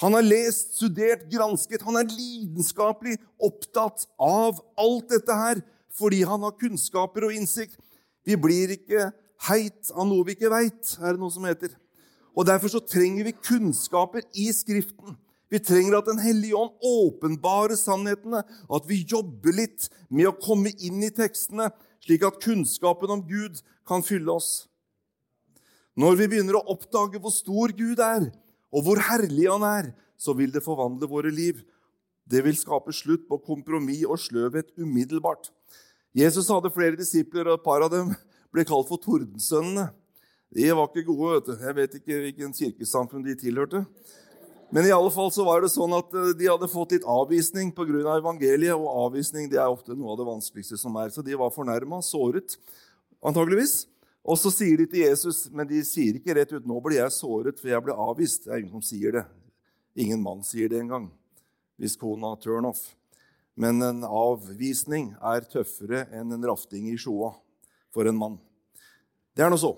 Han 0.03 0.17
har 0.17 0.25
lest, 0.25 0.77
studert, 0.77 1.29
gransket. 1.31 1.85
Han 1.87 1.97
er 2.01 2.11
lidenskapelig 2.11 3.19
opptatt 3.43 4.07
av 4.21 4.61
alt 4.81 5.13
dette 5.13 5.37
her 5.37 5.63
fordi 5.93 6.23
han 6.25 6.41
har 6.41 6.57
kunnskaper 6.57 7.29
og 7.29 7.35
innsikt. 7.37 7.77
Vi 8.25 8.39
blir 8.41 8.73
ikke 8.73 9.11
heit 9.49 9.91
av 9.93 10.07
noe 10.09 10.25
vi 10.25 10.37
ikke 10.37 10.53
veit, 10.53 10.95
er 11.01 11.13
det 11.13 11.21
noe 11.21 11.35
som 11.35 11.45
heter. 11.45 11.75
Og 12.33 12.47
Derfor 12.49 12.73
så 12.73 12.81
trenger 12.81 13.27
vi 13.29 13.35
kunnskaper 13.37 14.25
i 14.41 14.49
Skriften. 14.57 15.19
Vi 15.53 15.61
trenger 15.61 15.99
at 15.99 16.09
Den 16.09 16.23
hellige 16.23 16.57
ånd 16.57 16.73
åpenbarer 16.81 17.77
sannhetene, 17.77 18.41
at 18.49 18.89
vi 18.89 19.03
jobber 19.05 19.53
litt 19.53 19.91
med 20.09 20.31
å 20.31 20.39
komme 20.41 20.73
inn 20.81 21.03
i 21.05 21.13
tekstene, 21.13 21.69
slik 22.01 22.25
at 22.25 22.41
kunnskapen 22.41 23.13
om 23.13 23.21
Gud 23.29 23.61
kan 23.87 24.01
fylle 24.01 24.33
oss. 24.33 24.72
Når 25.99 26.17
vi 26.17 26.29
begynner 26.33 26.57
å 26.57 26.67
oppdage 26.73 27.21
hvor 27.21 27.35
stor 27.35 27.73
Gud 27.77 28.01
er, 28.01 28.31
og 28.73 28.87
hvor 28.87 29.01
herlig 29.05 29.49
Han 29.51 29.65
er, 29.67 29.91
så 30.17 30.33
vil 30.37 30.53
det 30.55 30.65
forvandle 30.65 31.09
våre 31.11 31.33
liv. 31.35 31.61
Det 32.25 32.41
vil 32.45 32.57
skape 32.57 32.95
slutt 32.95 33.27
på 33.29 33.41
kompromiss 33.45 34.07
og 34.07 34.21
sløvhet 34.23 34.71
umiddelbart. 34.79 35.51
Jesus 36.17 36.49
hadde 36.53 36.73
flere 36.73 36.97
disipler, 36.97 37.49
og 37.49 37.59
et 37.59 37.67
par 37.67 37.85
av 37.85 37.93
dem 37.93 38.13
ble 38.53 38.65
kalt 38.69 38.89
for 38.89 39.01
tordensønnene. 39.01 39.91
De 40.53 40.69
var 40.77 40.89
ikke 40.89 41.07
gode. 41.09 41.39
vet 41.39 41.47
du. 41.49 41.53
Jeg 41.65 41.77
vet 41.77 41.95
ikke 41.97 42.19
hvilken 42.25 42.57
kirkesamfunn 42.57 43.25
de 43.25 43.37
tilhørte. 43.41 43.87
Men 44.73 44.89
i 44.89 44.93
alle 44.93 45.13
fall 45.13 45.31
så 45.33 45.45
var 45.45 45.61
det 45.61 45.73
sånn 45.73 45.93
at 45.97 46.13
eh, 46.17 46.33
de 46.37 46.49
hadde 46.49 46.69
fått 46.73 46.93
litt 46.97 47.09
avvisning 47.09 47.73
pga. 47.77 48.17
evangeliet. 48.17 48.77
Og 48.77 49.09
avvisning 49.09 49.49
det 49.53 49.61
er 49.61 49.73
ofte 49.73 49.97
noe 49.97 50.13
av 50.13 50.21
det 50.21 50.29
vanskeligste 50.29 50.77
som 50.81 50.97
er. 51.01 51.09
Så 51.13 51.25
de 51.25 51.37
var 51.37 51.53
fornærma, 51.53 52.01
såret 52.05 52.57
antageligvis. 53.25 53.87
Og 54.23 54.39
så 54.39 54.53
sier 54.55 54.79
de 54.79 54.87
til 54.87 55.03
Jesus, 55.03 55.49
men 55.51 55.67
de 55.67 55.81
sier 55.87 56.15
ikke 56.19 56.35
rett 56.39 56.53
ut 56.55 56.67
'Nå 56.67 56.79
ble 56.83 56.95
jeg 57.01 57.11
såret, 57.11 57.59
for 57.59 57.69
jeg 57.69 57.83
ble 57.83 57.93
avvist'. 57.93 58.45
Det 58.45 58.53
er 58.53 58.63
ingen 58.63 58.79
som 58.79 58.83
sier 58.83 59.13
det. 59.13 59.25
Ingen 59.97 60.23
mann 60.23 60.43
sier 60.47 60.69
det 60.69 60.79
engang. 60.81 61.11
Hvis 61.79 61.97
kona 61.97 62.37
turn 62.39 62.65
off. 62.65 62.95
Men 63.57 63.83
en 63.83 64.05
avvisning 64.05 65.17
er 65.21 65.45
tøffere 65.45 66.07
enn 66.15 66.33
en 66.33 66.47
rafting 66.47 66.87
i 66.89 66.97
sjoa 66.97 67.35
for 67.93 68.07
en 68.07 68.17
mann. 68.17 68.39
Det 69.35 69.45
er 69.45 69.51
nå 69.51 69.59
så. 69.59 69.77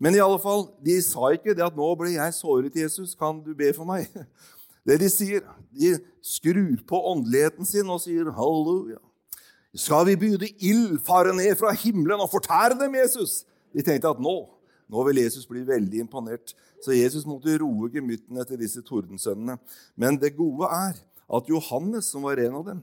Men 0.00 0.14
i 0.14 0.20
alle 0.20 0.38
fall, 0.40 0.66
de 0.84 0.96
sa 1.02 1.30
ikke 1.32 1.54
det 1.54 1.64
at 1.64 1.76
'nå 1.76 1.94
ble 1.96 2.16
jeg 2.16 2.32
såret, 2.34 2.74
Jesus, 2.74 3.14
kan 3.14 3.42
du 3.44 3.54
be 3.54 3.72
for 3.72 3.84
meg'? 3.84 4.08
Det 4.86 5.00
de 5.00 5.08
sier, 5.10 5.42
de 5.74 5.98
skrur 6.22 6.78
på 6.86 6.94
åndeligheten 7.10 7.66
sin 7.66 7.88
og 7.90 7.98
sier 8.00 8.30
halleluja. 8.30 9.00
Skal 9.74 10.06
vi 10.06 10.14
byde 10.14 10.46
ild 10.62 11.00
fare 11.02 11.34
ned 11.34 11.56
fra 11.58 11.72
himmelen 11.74 12.22
og 12.22 12.30
fortære 12.30 12.78
dem, 12.78 12.94
Jesus? 12.94 13.42
De 13.74 13.84
tenkte 13.84 14.10
at 14.10 14.22
nå, 14.22 14.36
nå 14.92 15.02
vil 15.08 15.22
Jesus 15.24 15.46
bli 15.48 15.64
veldig 15.66 16.04
imponert. 16.04 16.54
Så 16.84 16.94
Jesus 16.94 17.26
måtte 17.26 17.56
roe 17.60 17.90
gemyttene 17.92 18.44
til 18.46 18.60
disse 18.60 18.82
tordensønnene. 18.86 19.58
Men 19.96 20.18
det 20.20 20.36
gode 20.36 20.68
er 20.70 20.98
at 21.26 21.50
Johannes, 21.50 22.12
som 22.12 22.26
var 22.26 22.38
en 22.42 22.60
av 22.60 22.66
dem, 22.68 22.82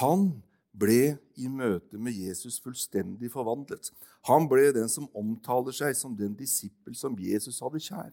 han 0.00 0.30
ble 0.78 1.16
i 1.38 1.48
møte 1.50 1.98
med 1.98 2.16
Jesus 2.16 2.58
fullstendig 2.62 3.30
forvandlet. 3.32 3.90
Han 4.28 4.46
ble 4.50 4.70
den 4.74 4.90
som 4.90 5.08
omtaler 5.16 5.74
seg 5.74 5.96
som 5.96 6.14
den 6.16 6.34
disippel 6.38 6.96
som 6.98 7.16
Jesus 7.18 7.60
hadde 7.64 7.82
kjær, 7.82 8.12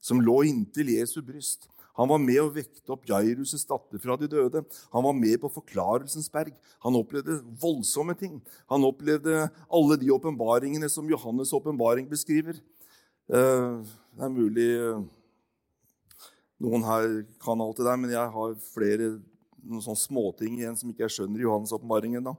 som 0.00 0.22
lå 0.22 0.42
inntil 0.50 0.92
Jesu 0.94 1.20
bryst. 1.24 1.68
Han 1.98 2.08
var 2.12 2.20
med 2.22 2.38
å 2.40 2.50
vekte 2.54 2.94
opp 2.94 3.06
Jairus' 3.10 3.66
datter 3.66 3.98
fra 3.98 4.14
de 4.20 4.28
døde. 4.30 4.62
Han 4.94 5.06
var 5.08 5.16
med 5.18 5.34
på 5.42 5.50
Forklarelsens 5.50 6.30
berg. 6.30 6.54
Han 6.86 6.98
opplevde 6.98 7.40
voldsomme 7.58 8.14
ting. 8.18 8.38
Han 8.70 8.86
opplevde 8.86 9.48
alle 9.66 9.98
de 9.98 10.12
åpenbaringene 10.14 10.90
som 10.92 11.10
Johannes' 11.10 11.54
åpenbaring 11.58 12.06
beskriver. 12.10 12.60
Eh, 13.28 13.82
det 14.14 14.24
er 14.24 14.32
mulig 14.32 14.68
eh, 14.78 15.02
noen 16.62 16.86
her 16.86 17.10
kan 17.42 17.60
alt 17.66 17.82
det 17.82 17.90
der, 17.90 17.98
men 17.98 18.14
jeg 18.14 18.34
har 18.38 18.56
flere 18.70 19.10
noen 19.58 19.82
sånne 19.84 20.00
småting 20.00 20.56
igjen 20.58 20.78
som 20.78 20.90
ikke 20.90 21.04
jeg 21.08 21.16
skjønner 21.18 21.42
i 21.42 21.46
Johannes' 21.46 21.74
åpenbaring 21.74 22.16
ennå. 22.18 22.38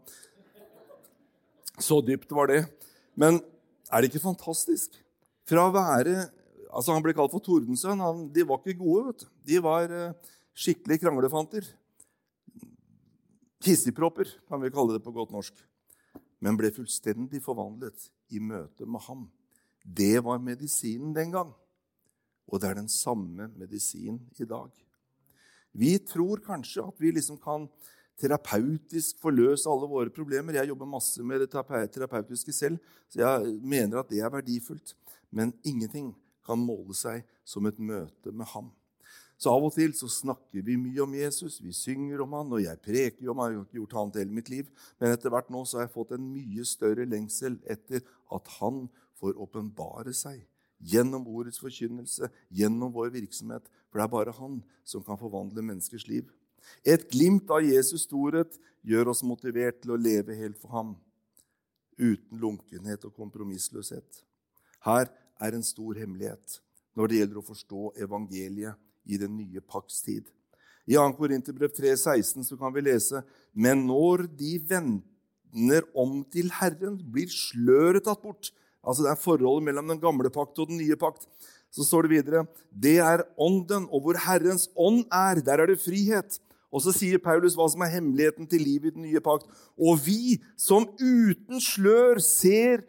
Så 1.79 1.99
dypt 2.03 2.31
var 2.35 2.47
det. 2.51 2.63
Men 3.15 3.43
er 3.91 4.01
det 4.01 4.09
ikke 4.09 4.23
fantastisk? 4.23 4.95
Fra 5.47 5.67
å 5.67 5.75
være 5.75 6.29
altså 6.69 6.95
Han 6.95 7.05
ble 7.05 7.15
kalt 7.17 7.33
for 7.33 7.43
Tordensønn. 7.43 8.01
Han, 8.03 8.27
de 8.33 8.45
var 8.47 8.61
ikke 8.61 8.79
gode. 8.81 9.09
vet 9.09 9.23
du. 9.23 9.29
De 9.51 9.61
var 9.65 9.93
eh, 9.93 10.33
skikkelig 10.53 10.99
kranglefanter. 11.03 11.67
Hissigpropper, 13.65 14.29
kan 14.47 14.61
vi 14.63 14.71
kalle 14.71 14.95
det 14.95 15.03
på 15.03 15.13
godt 15.15 15.33
norsk. 15.35 15.57
Men 16.39 16.57
ble 16.59 16.71
fullstendig 16.71 17.41
forvandlet 17.43 18.07
i 18.31 18.39
møte 18.39 18.87
med 18.87 19.03
ham. 19.07 19.25
Det 19.83 20.23
var 20.23 20.39
medisinen 20.43 21.11
den 21.15 21.33
gang. 21.33 21.51
Og 22.49 22.61
det 22.61 22.69
er 22.69 22.79
den 22.79 22.91
samme 22.91 23.49
medisinen 23.57 24.21
i 24.39 24.47
dag. 24.47 24.71
Vi 25.75 25.97
tror 26.01 26.41
kanskje 26.41 26.85
at 26.87 27.01
vi 27.01 27.11
liksom 27.13 27.37
kan 27.41 27.67
terapeutisk 28.19 29.19
forløse 29.21 29.69
alle 29.69 29.87
våre 29.87 30.11
problemer. 30.11 30.57
Jeg 30.57 30.71
jobber 30.71 30.89
masse 30.89 31.23
med 31.23 31.43
det 31.43 31.51
terapeutiske 31.51 32.53
selv, 32.55 32.79
så 33.07 33.21
jeg 33.21 33.59
mener 33.61 34.01
at 34.01 34.09
det 34.09 34.19
er 34.23 34.33
verdifullt. 34.33 34.95
Men 35.31 35.53
ingenting 35.63 36.11
kan 36.49 36.59
måle 36.61 36.97
seg 36.97 37.23
som 37.47 37.69
et 37.69 37.79
møte 37.79 38.33
med 38.33 38.49
ham. 38.55 38.73
Så 39.39 39.53
av 39.53 39.63
og 39.63 39.71
til 39.71 39.93
så 39.95 40.09
snakker 40.11 40.65
vi 40.67 40.75
mye 40.75 40.99
om 41.05 41.13
Jesus, 41.15 41.61
vi 41.63 41.71
synger 41.71 42.25
om 42.25 42.33
han, 42.35 42.49
og 42.51 42.59
jeg 42.59 42.81
preker 42.83 43.23
jo 43.23 43.31
om 43.31 43.39
han. 43.39 43.53
Jeg 43.53 43.61
har 43.61 43.67
ikke 43.69 43.77
gjort 43.77 43.97
annet 44.01 44.17
hele 44.19 44.35
mitt 44.35 44.49
liv, 44.51 44.67
Men 44.99 45.13
etter 45.15 45.31
hvert 45.31 45.49
nå 45.49 45.63
så 45.63 45.79
har 45.79 45.87
jeg 45.87 45.95
fått 45.95 46.11
en 46.11 46.25
mye 46.33 46.65
større 46.67 47.05
lengsel 47.07 47.55
etter 47.63 48.03
at 48.35 48.51
han 48.59 48.89
får 49.19 49.39
åpenbare 49.39 50.11
seg 50.13 50.43
gjennom 50.79 51.27
ordets 51.27 51.59
forkynnelse, 51.59 52.29
gjennom 52.51 52.91
vår 52.91 53.11
virksomhet. 53.15 53.63
For 53.89 53.99
det 53.99 54.05
er 54.05 54.11
bare 54.11 54.35
han 54.35 54.59
som 54.87 55.03
kan 55.03 55.19
forvandle 55.19 55.63
menneskers 55.63 56.07
liv. 56.07 56.27
Et 56.83 57.03
glimt 57.11 57.49
av 57.51 57.63
Jesus' 57.63 58.07
storhet 58.07 58.59
gjør 58.83 59.13
oss 59.13 59.23
motivert 59.23 59.81
til 59.81 59.95
å 59.95 59.99
leve 59.99 60.35
helt 60.35 60.59
for 60.59 60.71
ham, 60.75 60.97
uten 61.99 62.39
lunkenhet 62.39 63.07
og 63.07 63.15
kompromissløshet. 63.15 64.23
Her 64.83 65.09
er 65.39 65.55
en 65.55 65.65
stor 65.65 65.97
hemmelighet 65.99 66.59
når 66.97 67.09
det 67.09 67.21
gjelder 67.21 67.39
å 67.39 67.47
forstå 67.47 67.83
evangeliet 68.03 68.79
i 69.09 69.17
den 69.21 69.37
nye 69.37 69.61
pakts 69.63 70.01
tid. 70.05 70.27
I 70.89 70.97
2. 70.97 71.05
Korinterbrev 71.19 71.71
3,16 71.77 72.57
kan 72.57 72.73
vi 72.73 72.83
lese 72.87 73.21
Men 73.53 73.85
når 73.87 74.25
de 74.39 74.55
vender 74.69 75.85
om 75.97 76.23
til 76.33 76.49
Herren, 76.59 76.97
blir 77.13 77.29
sløret 77.29 78.05
tatt 78.07 78.21
bort. 78.23 78.51
Altså 78.83 79.05
Det 79.05 79.13
er 79.13 79.21
forholdet 79.21 79.67
mellom 79.69 79.93
den 79.93 80.01
gamle 80.01 80.31
pakt 80.33 80.59
og 80.59 80.71
den 80.71 80.81
nye 80.81 80.97
pakt. 80.99 81.27
Så 81.69 81.85
står 81.85 82.07
det 82.07 82.15
videre 82.17 82.45
Det 82.73 82.97
er 82.97 83.25
ånden, 83.37 83.87
og 83.93 84.01
hvor 84.03 84.17
Herrens 84.25 84.69
ånd 84.75 85.05
er, 85.13 85.41
der 85.45 85.61
er 85.61 85.69
det 85.69 85.81
frihet. 85.83 86.39
Og 86.69 86.83
så 86.85 86.93
sier 86.93 87.21
Paulus 87.21 87.55
hva 87.57 87.65
som 87.69 87.81
er 87.81 87.95
hemmeligheten 87.95 88.45
til 88.49 88.61
livet 88.61 88.91
i 88.91 88.97
den 88.97 89.07
nye 89.07 89.21
pakt. 89.25 89.47
Og 89.77 89.97
vi 90.05 90.37
som 90.57 90.85
uten 91.01 91.61
slør 91.61 92.21
ser 92.21 92.85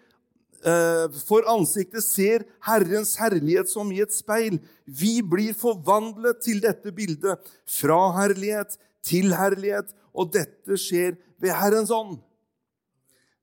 for 1.25 1.47
ansiktet 1.49 2.05
ser 2.05 2.45
Herrens 2.67 3.15
herlighet 3.21 3.71
som 3.71 3.89
i 3.93 4.03
et 4.05 4.13
speil. 4.13 4.59
Vi 4.85 5.21
blir 5.25 5.55
forvandlet 5.57 6.43
til 6.45 6.61
dette 6.61 6.93
bildet, 6.93 7.41
fra 7.65 8.01
herlighet 8.19 8.77
til 9.07 9.33
herlighet, 9.33 9.89
og 10.13 10.33
dette 10.35 10.77
skjer 10.81 11.17
ved 11.41 11.57
Herrens 11.57 11.93
ånd. 11.95 12.19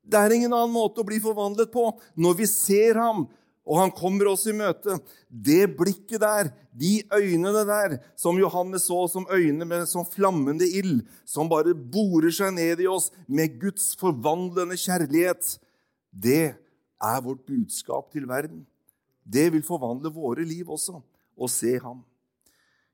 Det 0.08 0.20
er 0.20 0.36
ingen 0.36 0.54
annen 0.54 0.72
måte 0.72 1.02
å 1.02 1.08
bli 1.08 1.20
forvandlet 1.20 1.72
på. 1.74 1.90
Når 2.16 2.38
vi 2.40 2.48
ser 2.48 3.00
ham, 3.02 3.26
og 3.68 3.80
han 3.82 3.92
kommer 3.92 4.30
oss 4.32 4.46
i 4.48 4.56
møte, 4.56 4.96
det 5.28 5.66
blikket 5.76 6.22
der, 6.24 6.52
de 6.72 7.02
øynene 7.12 7.66
der, 7.68 7.98
som 8.16 8.38
Johannes 8.40 8.86
så 8.88 9.02
som 9.12 9.28
øyne 9.34 9.68
med 9.68 9.84
som 9.90 10.08
flammende 10.08 10.68
ild, 10.80 11.02
som 11.28 11.50
bare 11.52 11.76
borer 11.76 12.32
seg 12.32 12.54
ned 12.56 12.86
i 12.86 12.88
oss 12.88 13.10
med 13.28 13.58
Guds 13.60 13.92
forvandlende 14.00 14.78
kjærlighet, 14.80 15.58
det 16.16 16.56
er 17.04 17.22
vårt 17.24 17.46
budskap 17.46 18.12
til 18.14 18.28
verden. 18.30 18.66
Det 19.24 19.50
vil 19.54 19.66
forvandle 19.66 20.12
våre 20.14 20.46
liv 20.48 20.70
også, 20.72 21.02
å 21.38 21.50
se 21.52 21.76
ham. 21.84 22.02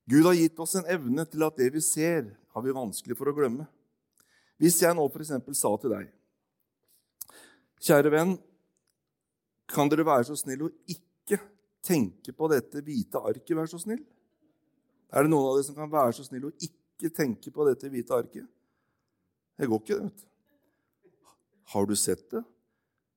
Gud 0.09 0.25
har 0.27 0.35
gitt 0.35 0.59
oss 0.59 0.75
en 0.75 0.89
evne 0.91 1.23
til 1.29 1.45
at 1.45 1.59
det 1.59 1.69
vi 1.75 1.81
ser, 1.83 2.33
har 2.53 2.65
vi 2.65 2.75
vanskelig 2.75 3.15
for 3.17 3.29
å 3.31 3.35
glemme. 3.35 3.67
Hvis 4.59 4.81
jeg 4.83 4.95
nå 4.95 5.05
f.eks. 5.09 5.31
sa 5.57 5.71
til 5.81 5.95
deg 5.95 6.11
Kjære 7.83 8.11
venn, 8.13 8.37
kan 9.67 9.89
dere 9.91 10.05
være 10.07 10.27
så 10.29 10.37
snill 10.39 10.67
å 10.67 10.73
ikke 10.87 11.39
tenke 11.83 12.31
på 12.35 12.47
dette 12.51 12.83
hvite 12.85 13.19
arket, 13.19 13.55
vær 13.57 13.67
så 13.67 13.79
snill? 13.81 14.03
Er 15.11 15.25
det 15.25 15.31
noen 15.33 15.49
av 15.49 15.57
dere 15.57 15.67
som 15.67 15.75
kan 15.75 15.91
være 15.91 16.15
så 16.15 16.23
snill 16.27 16.47
å 16.47 16.53
ikke 16.63 17.11
tenke 17.11 17.51
på 17.51 17.67
dette 17.67 17.91
hvite 17.91 18.15
arket? 18.15 18.47
Det 19.59 19.67
går 19.67 19.83
ikke, 19.83 19.99
vet 19.99 20.23
du. 20.23 20.29
Har 21.73 21.89
du 21.89 21.95
sett 21.99 22.23
det? 22.31 22.43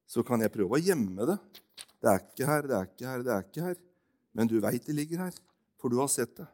Så 0.07 0.23
kan 0.27 0.43
jeg 0.43 0.55
prøve 0.55 0.79
å 0.79 0.83
gjemme 0.83 1.27
det. 1.29 1.37
Det 2.01 2.11
er 2.13 2.23
ikke 2.23 2.49
her, 2.49 2.69
det 2.69 2.77
er 2.77 2.91
ikke 2.91 3.11
her, 3.11 3.25
det 3.27 3.35
er 3.35 3.47
ikke 3.47 3.67
her. 3.67 3.79
Men 4.37 4.51
du 4.51 4.59
veit 4.63 4.87
det 4.87 4.95
ligger 4.95 5.27
her, 5.27 5.39
for 5.81 5.93
du 5.93 5.99
har 6.01 6.11
sett 6.13 6.37
det. 6.39 6.47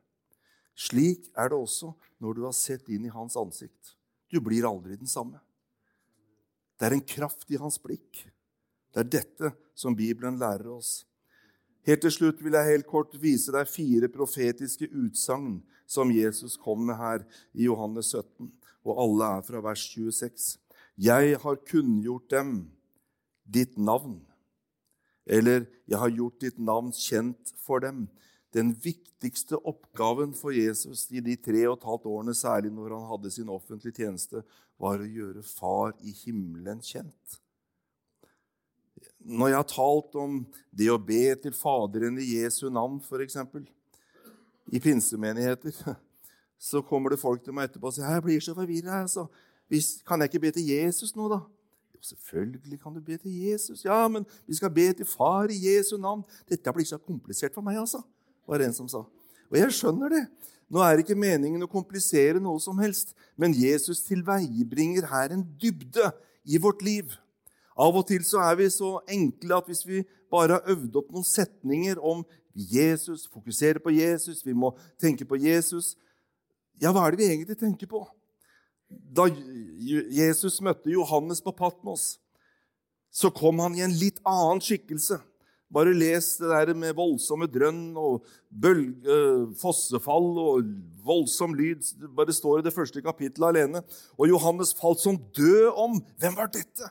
Slik 0.78 1.28
er 1.36 1.52
det 1.52 1.58
også 1.58 1.92
når 2.22 2.38
du 2.38 2.44
har 2.46 2.56
sett 2.56 2.88
inn 2.92 3.06
i 3.06 3.12
hans 3.12 3.36
ansikt. 3.36 3.94
Du 4.32 4.40
blir 4.40 4.64
aldri 4.64 4.96
den 4.96 5.10
samme. 5.10 5.40
Det 6.78 6.88
er 6.88 6.96
en 6.96 7.04
kraft 7.04 7.50
i 7.52 7.60
hans 7.60 7.76
blikk. 7.82 8.24
Det 8.92 9.04
er 9.04 9.10
dette 9.20 9.52
som 9.78 9.96
Bibelen 9.96 10.38
lærer 10.40 10.70
oss. 10.72 11.02
Helt 11.86 12.04
til 12.04 12.14
slutt 12.14 12.40
vil 12.42 12.54
jeg 12.54 12.70
helt 12.70 12.88
kort 12.88 13.14
vise 13.20 13.52
deg 13.54 13.70
fire 13.70 14.08
profetiske 14.12 14.86
utsagn 14.88 15.60
som 15.88 16.12
Jesus 16.14 16.54
kom 16.60 16.84
med 16.88 16.96
her 16.96 17.24
i 17.52 17.66
Johannes 17.66 18.12
17, 18.14 18.48
og 18.86 19.00
alle 19.02 19.30
er 19.38 19.46
fra 19.46 19.62
vers 19.64 19.82
26. 19.90 20.56
Jeg 21.02 21.36
har 21.42 21.62
kunngjort 21.68 22.30
dem 22.30 22.54
ditt 23.44 23.78
navn. 23.78 24.20
Eller 25.26 25.66
'Jeg 25.88 25.98
har 25.98 26.10
gjort 26.10 26.40
ditt 26.40 26.58
navn 26.58 26.92
kjent 26.92 27.52
for 27.56 27.78
dem'. 27.78 28.08
Den 28.52 28.74
viktigste 28.74 29.56
oppgaven 29.56 30.34
for 30.34 30.50
Jesus 30.50 31.06
i 31.10 31.20
de 31.20 31.36
tre 31.36 31.68
og 31.68 31.78
et 31.78 31.86
halvt 31.88 32.06
årene, 32.06 32.34
særlig 32.34 32.72
når 32.72 32.98
han 32.98 33.08
hadde 33.08 33.30
sin 33.30 33.48
offentlige 33.48 33.94
tjeneste, 33.94 34.42
var 34.78 35.00
å 35.00 35.08
gjøre 35.08 35.42
Far 35.42 35.94
i 36.02 36.12
himmelen 36.12 36.82
kjent. 36.84 37.38
Når 39.24 39.48
jeg 39.48 39.56
har 39.56 39.70
talt 39.70 40.14
om 40.18 40.46
det 40.74 40.90
å 40.90 40.98
be 40.98 41.34
til 41.42 41.54
Faderen 41.54 42.18
i 42.18 42.42
Jesu 42.42 42.68
navn, 42.70 43.00
f.eks., 43.00 43.38
i 44.72 44.78
pinsemenigheter, 44.80 45.96
så 46.58 46.82
kommer 46.82 47.10
det 47.10 47.22
folk 47.22 47.42
til 47.44 47.54
meg 47.54 47.70
etterpå 47.70 47.90
og 47.90 47.94
sier 47.94 48.06
'Jeg 48.06 48.22
blir 48.22 48.40
så 48.40 48.54
forvirra. 48.54 49.00
Altså. 49.02 49.26
Kan 50.06 50.20
jeg 50.20 50.28
ikke 50.30 50.40
be 50.40 50.50
til 50.50 50.66
Jesus 50.66 51.16
nå, 51.16 51.28
da?' 51.28 51.46
Selvfølgelig 52.02 52.80
kan 52.82 52.94
du 52.94 53.00
be 53.00 53.16
til 53.16 53.32
Jesus. 53.46 53.84
Ja, 53.84 54.08
men 54.08 54.26
vi 54.46 54.58
skal 54.58 54.72
be 54.74 54.88
til 54.92 55.08
Far 55.08 55.50
i 55.50 55.58
Jesu 55.62 55.96
navn. 55.96 56.24
Dette 56.48 56.72
blir 56.74 56.86
så 56.88 56.98
komplisert 56.98 57.54
for 57.54 57.64
meg, 57.64 57.78
altså, 57.80 58.02
var 58.48 58.58
det 58.58 58.70
en 58.70 58.76
som 58.76 58.90
sa. 58.90 59.04
Og 59.52 59.58
jeg 59.58 59.74
skjønner 59.76 60.12
det. 60.12 60.24
Nå 60.72 60.80
er 60.80 61.02
ikke 61.02 61.18
meningen 61.18 61.64
å 61.66 61.70
komplisere 61.70 62.40
noe 62.40 62.60
som 62.64 62.78
helst, 62.80 63.12
men 63.36 63.52
Jesus 63.52 64.00
tilveiebringer 64.06 65.04
her 65.10 65.34
en 65.34 65.44
dybde 65.60 66.08
i 66.48 66.60
vårt 66.60 66.80
liv. 66.84 67.12
Av 67.76 67.92
og 67.92 68.06
til 68.08 68.24
så 68.24 68.40
er 68.46 68.56
vi 68.60 68.68
så 68.72 68.94
enkle 69.10 69.58
at 69.58 69.68
hvis 69.68 69.84
vi 69.84 70.00
bare 70.32 70.56
har 70.56 70.72
øvd 70.72 70.96
opp 71.00 71.12
noen 71.12 71.28
setninger 71.28 72.00
om 72.00 72.24
Jesus, 72.54 73.26
fokusere 73.32 73.80
på 73.84 73.92
Jesus, 73.96 74.40
vi 74.44 74.56
må 74.56 74.74
tenke 75.00 75.28
på 75.28 75.40
Jesus 75.40 75.94
Ja, 76.80 76.90
hva 76.90 77.04
er 77.06 77.14
det 77.14 77.20
vi 77.20 77.28
egentlig 77.30 77.56
tenker 77.60 77.86
på? 77.86 78.00
Da 79.12 79.28
Jesus 80.12 80.60
møtte 80.64 80.92
Johannes 80.92 81.42
på 81.44 81.52
Patmos, 81.56 82.16
så 83.12 83.28
kom 83.34 83.60
han 83.60 83.76
i 83.76 83.84
en 83.84 83.92
litt 83.92 84.22
annen 84.24 84.62
skikkelse. 84.64 85.18
Bare 85.72 85.92
les 85.96 86.26
det 86.36 86.50
der 86.52 86.74
med 86.76 86.96
voldsomme 86.96 87.46
drønn 87.48 87.94
og 87.96 88.26
bølge, 88.48 89.14
fossefall 89.60 90.26
og 90.40 90.66
voldsom 91.04 91.54
lyd. 91.56 91.86
Bare 92.12 92.34
står 92.36 92.60
i 92.60 92.66
det 92.66 92.74
første 92.74 93.00
kapittelet 93.04 93.48
alene. 93.54 93.80
Og 94.20 94.28
Johannes 94.28 94.74
falt 94.76 95.00
som 95.00 95.16
død 95.36 95.70
om. 95.80 95.96
Hvem 96.20 96.36
var 96.36 96.52
dette? 96.52 96.90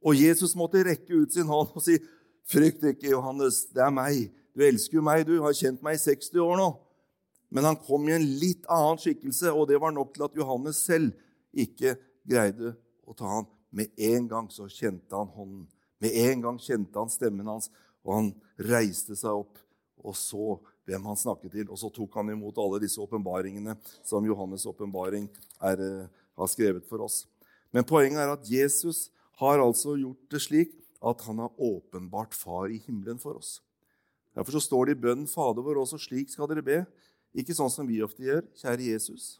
Og 0.00 0.16
Jesus 0.16 0.56
måtte 0.56 0.84
rekke 0.86 1.24
ut 1.24 1.34
sin 1.34 1.48
hånd 1.50 1.74
og 1.74 1.84
si, 1.84 1.98
'Frykt 2.46 2.84
ikke, 2.84 3.10
Johannes. 3.10 3.64
Det 3.74 3.82
er 3.82 3.90
meg. 3.90 4.30
Du 4.54 4.62
elsker 4.62 4.98
jo 4.98 5.02
meg. 5.02 5.26
Du 5.26 5.42
har 5.42 5.52
kjent 5.52 5.82
meg 5.82 5.96
i 5.96 6.04
60 6.04 6.40
år 6.40 6.56
nå.' 6.56 6.76
Men 7.50 7.64
han 7.64 7.76
kom 7.76 8.08
i 8.08 8.12
en 8.12 8.26
litt 8.40 8.64
annen 8.70 8.98
skikkelse, 8.98 9.52
og 9.52 9.68
det 9.68 9.80
var 9.80 9.90
nok 9.90 10.14
til 10.14 10.24
at 10.24 10.36
Johannes 10.36 10.76
selv 10.76 11.12
ikke 11.56 11.96
greide 12.26 12.74
å 13.06 13.14
ta 13.16 13.28
han. 13.38 13.48
Med 13.76 13.92
en 13.96 14.28
gang 14.30 14.48
så 14.52 14.68
kjente 14.70 15.16
han 15.16 15.30
hånden. 15.34 15.66
Med 16.02 16.16
en 16.26 16.44
gang 16.44 16.58
kjente 16.62 16.98
han 16.98 17.12
stemmen 17.12 17.48
hans. 17.50 17.70
Og 18.06 18.14
han 18.14 18.32
reiste 18.68 19.16
seg 19.18 19.42
opp 19.44 19.60
og 20.06 20.14
så 20.14 20.56
hvem 20.86 21.06
han 21.10 21.18
snakket 21.18 21.54
til. 21.58 21.68
Og 21.70 21.80
så 21.80 21.90
tok 21.92 22.18
han 22.20 22.30
imot 22.34 22.58
alle 22.62 22.80
disse 22.82 23.00
åpenbaringene 23.02 23.76
som 24.06 24.26
Johannes' 24.26 24.68
åpenbaring 24.70 25.28
uh, 25.62 26.06
har 26.06 26.50
skrevet 26.52 26.86
for 26.88 27.02
oss. 27.06 27.24
Men 27.74 27.86
poenget 27.86 28.22
er 28.22 28.32
at 28.32 28.50
Jesus 28.50 29.08
har 29.40 29.60
altså 29.60 29.96
gjort 29.98 30.30
det 30.32 30.42
slik 30.44 30.76
at 31.04 31.20
han 31.26 31.42
har 31.42 31.52
åpenbart 31.60 32.34
Far 32.34 32.70
i 32.72 32.78
himmelen 32.86 33.18
for 33.20 33.36
oss. 33.36 33.58
Derfor 34.36 34.56
så 34.56 34.64
står 34.64 34.86
det 34.86 34.96
i 34.96 35.02
bønnen 35.02 35.28
Fader 35.28 35.64
vår 35.64 35.82
også 35.82 35.98
slik 36.00 36.30
skal 36.32 36.48
dere 36.50 36.64
be. 36.64 36.78
Ikke 37.36 37.56
sånn 37.56 37.72
som 37.72 37.88
vi 37.88 38.02
ofte 38.04 38.24
gjør. 38.24 38.44
Kjære 38.56 38.92
Jesus. 38.92 39.36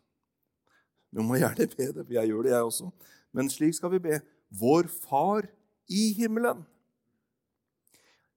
Du 1.17 1.23
må 1.25 1.39
gjerne 1.41 1.65
be 1.73 1.87
det, 1.97 2.03
for 2.05 2.13
jeg 2.13 2.29
gjør 2.29 2.45
det, 2.45 2.53
jeg 2.53 2.71
også. 2.71 2.91
Men 3.33 3.49
slik 3.49 3.77
skal 3.77 3.95
vi 3.95 4.03
be. 4.05 4.19
Vår 4.53 4.91
Far 4.93 5.47
i 5.89 6.11
himmelen. 6.19 6.61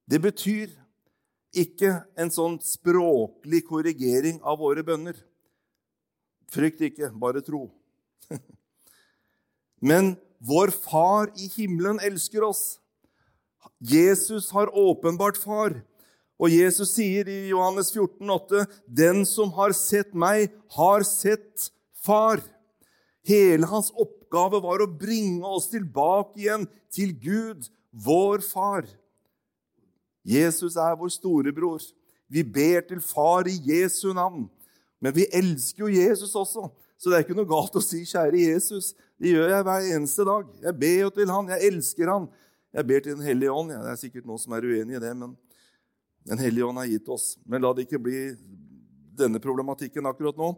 Det 0.08 0.20
betyr 0.24 0.72
ikke 1.60 1.92
en 2.18 2.30
sånn 2.32 2.56
språklig 2.64 3.60
korrigering 3.68 4.38
av 4.40 4.62
våre 4.62 4.84
bønner. 4.86 5.18
Frykt 6.50 6.80
ikke, 6.88 7.10
bare 7.20 7.42
tro. 7.44 7.66
Men 9.90 10.14
vår 10.40 10.72
Far 10.72 11.28
i 11.36 11.50
himmelen 11.52 12.00
elsker 12.02 12.46
oss. 12.48 12.78
Jesus 13.76 14.48
har 14.56 14.72
åpenbart 14.72 15.36
Far. 15.36 15.76
Og 16.40 16.48
Jesus 16.48 16.94
sier 16.96 17.28
i 17.28 17.50
Johannes 17.50 17.92
14, 17.92 18.24
14,8.: 18.24 18.64
Den 18.88 19.26
som 19.28 19.52
har 19.58 19.76
sett 19.76 20.16
meg, 20.16 20.48
har 20.78 21.04
sett 21.04 21.68
Far. 22.00 22.40
Hele 23.26 23.68
hans 23.68 23.90
oppgave 23.92 24.60
var 24.64 24.82
å 24.82 24.88
bringe 24.88 25.46
oss 25.46 25.68
tilbake 25.72 26.40
igjen 26.40 26.66
til 26.92 27.12
Gud, 27.20 27.68
vår 27.90 28.44
Far. 28.46 28.88
Jesus 30.24 30.76
er 30.76 30.96
vår 30.98 31.12
storebror. 31.12 31.82
Vi 32.30 32.44
ber 32.46 32.84
til 32.86 33.00
Far 33.02 33.48
i 33.50 33.56
Jesu 33.72 34.12
navn. 34.14 34.48
Men 35.00 35.16
vi 35.16 35.26
elsker 35.32 35.86
jo 35.86 35.92
Jesus 35.92 36.34
også, 36.36 36.68
så 37.00 37.08
det 37.08 37.16
er 37.16 37.24
ikke 37.24 37.36
noe 37.38 37.48
galt 37.48 37.76
å 37.76 37.80
si 37.80 38.02
'Kjære 38.04 38.36
Jesus'. 38.36 38.92
Det 39.20 39.32
gjør 39.32 39.48
jeg 39.48 39.64
hver 39.64 39.86
eneste 39.96 40.24
dag. 40.24 40.44
Jeg 40.62 40.74
ber 40.80 40.98
jo 41.00 41.10
til 41.10 41.30
Han. 41.30 41.48
Jeg 41.48 41.72
elsker 41.72 42.08
Han. 42.08 42.28
Jeg 42.72 42.86
ber 42.86 43.00
til 43.00 43.16
Den 43.16 43.24
hellige 43.24 43.52
ånd. 43.52 43.72
Det 43.72 43.90
er 43.90 43.96
sikkert 44.00 44.26
noen 44.26 44.38
som 44.38 44.52
er 44.52 44.64
uenig 44.64 44.96
i 44.96 45.00
det, 45.00 45.16
men 45.16 45.36
Den 46.28 46.38
hellige 46.38 46.66
ånd 46.66 46.78
har 46.78 46.86
gitt 46.86 47.08
oss. 47.08 47.38
Men 47.46 47.62
la 47.62 47.72
det 47.72 47.86
ikke 47.86 47.98
bli 47.98 48.36
denne 49.16 49.40
problematikken 49.40 50.06
akkurat 50.06 50.36
nå. 50.36 50.52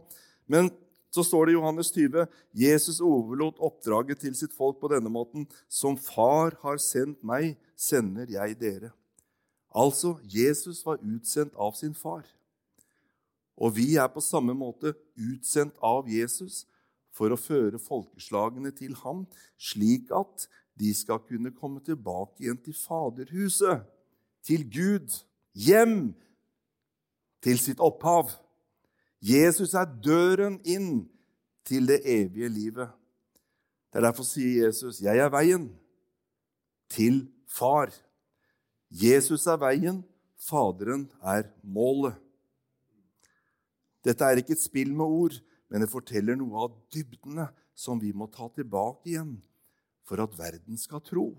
Men 0.50 0.70
så 1.12 1.24
står 1.26 1.46
det 1.46 1.52
i 1.52 1.58
Johannes 1.58 1.92
20.: 1.92 2.26
Jesus 2.56 3.00
overlot 3.04 3.60
oppdraget 3.60 4.22
til 4.24 4.34
sitt 4.34 4.54
folk 4.56 4.80
på 4.80 4.88
denne 4.88 5.12
måten. 5.12 5.44
Som 5.68 5.98
Far 6.00 6.56
har 6.62 6.80
sendt 6.80 7.20
meg, 7.20 7.58
sender 7.76 8.30
jeg 8.32 8.56
dere. 8.60 8.92
Altså, 9.74 10.16
Jesus 10.24 10.80
var 10.86 11.00
utsendt 11.00 11.56
av 11.56 11.76
sin 11.76 11.94
far. 11.94 12.24
Og 13.56 13.76
vi 13.76 13.94
er 13.96 14.08
på 14.12 14.20
samme 14.24 14.54
måte 14.56 14.94
utsendt 15.16 15.76
av 15.84 16.08
Jesus 16.08 16.64
for 17.12 17.32
å 17.32 17.40
føre 17.40 17.80
folkeslagene 17.80 18.72
til 18.72 18.96
ham, 19.02 19.26
slik 19.60 20.08
at 20.16 20.48
de 20.80 20.92
skal 20.96 21.20
kunne 21.28 21.52
komme 21.52 21.82
tilbake 21.84 22.44
igjen 22.44 22.60
til 22.64 22.76
Faderhuset, 22.76 23.84
til 24.44 24.64
Gud, 24.72 25.12
hjem, 25.52 26.14
til 27.44 27.60
sitt 27.60 27.80
opphav. 27.84 28.32
Jesus 29.22 29.74
er 29.78 29.86
døren 30.02 30.58
inn 30.66 31.04
til 31.64 31.86
det 31.86 32.00
evige 32.02 32.48
livet. 32.50 32.90
Det 33.92 34.00
er 34.00 34.08
Derfor 34.08 34.24
sier 34.26 34.66
Jesus, 34.66 35.00
'Jeg 35.00 35.18
er 35.18 35.28
veien 35.30 35.70
til 36.88 37.28
Far'. 37.46 37.94
Jesus 38.90 39.46
er 39.46 39.56
veien, 39.56 40.04
Faderen 40.42 41.06
er 41.22 41.46
målet. 41.62 42.14
Dette 44.02 44.24
er 44.24 44.40
ikke 44.40 44.56
et 44.56 44.62
spill 44.62 44.90
med 44.94 45.04
ord, 45.04 45.36
men 45.70 45.80
det 45.84 45.90
forteller 45.90 46.34
noe 46.34 46.64
av 46.64 46.74
dybdene 46.90 47.46
som 47.74 48.00
vi 48.02 48.10
må 48.12 48.26
ta 48.26 48.48
tilbake 48.48 49.12
igjen 49.12 49.36
for 50.02 50.18
at 50.24 50.34
verden 50.38 50.76
skal 50.76 51.00
tro. 51.00 51.36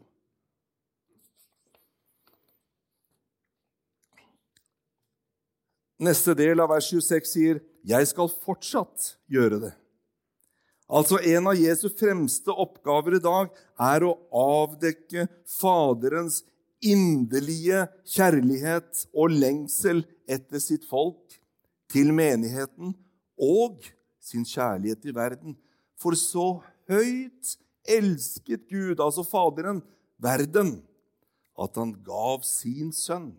Neste 6.04 6.34
del 6.36 6.60
av 6.60 6.74
vers 6.74 6.90
26 6.92 7.30
sier, 7.30 7.60
'Jeg 7.84 8.08
skal 8.12 8.28
fortsatt 8.28 9.16
gjøre 9.32 9.60
det'. 9.62 9.76
Altså 10.90 11.18
En 11.24 11.48
av 11.48 11.56
Jesu 11.56 11.88
fremste 11.90 12.52
oppgaver 12.52 13.16
i 13.16 13.24
dag 13.24 13.50
er 13.80 14.04
å 14.04 14.18
avdekke 14.30 15.30
Faderens 15.48 16.44
inderlige 16.84 17.88
kjærlighet 18.04 19.06
og 19.16 19.32
lengsel 19.32 20.04
etter 20.28 20.60
sitt 20.60 20.84
folk, 20.86 21.40
til 21.88 22.12
menigheten 22.12 22.96
og 23.40 23.86
sin 24.20 24.44
kjærlighet 24.44 25.06
i 25.06 25.16
verden. 25.16 25.56
For 25.96 26.18
så 26.18 26.64
høyt 26.90 27.56
elsket 27.88 28.68
Gud, 28.68 29.00
altså 29.00 29.24
Faderen, 29.24 29.84
verden, 30.18 30.82
at 31.56 31.76
han 31.78 31.94
gav 32.04 32.42
sin 32.44 32.92
sønn. 32.92 33.32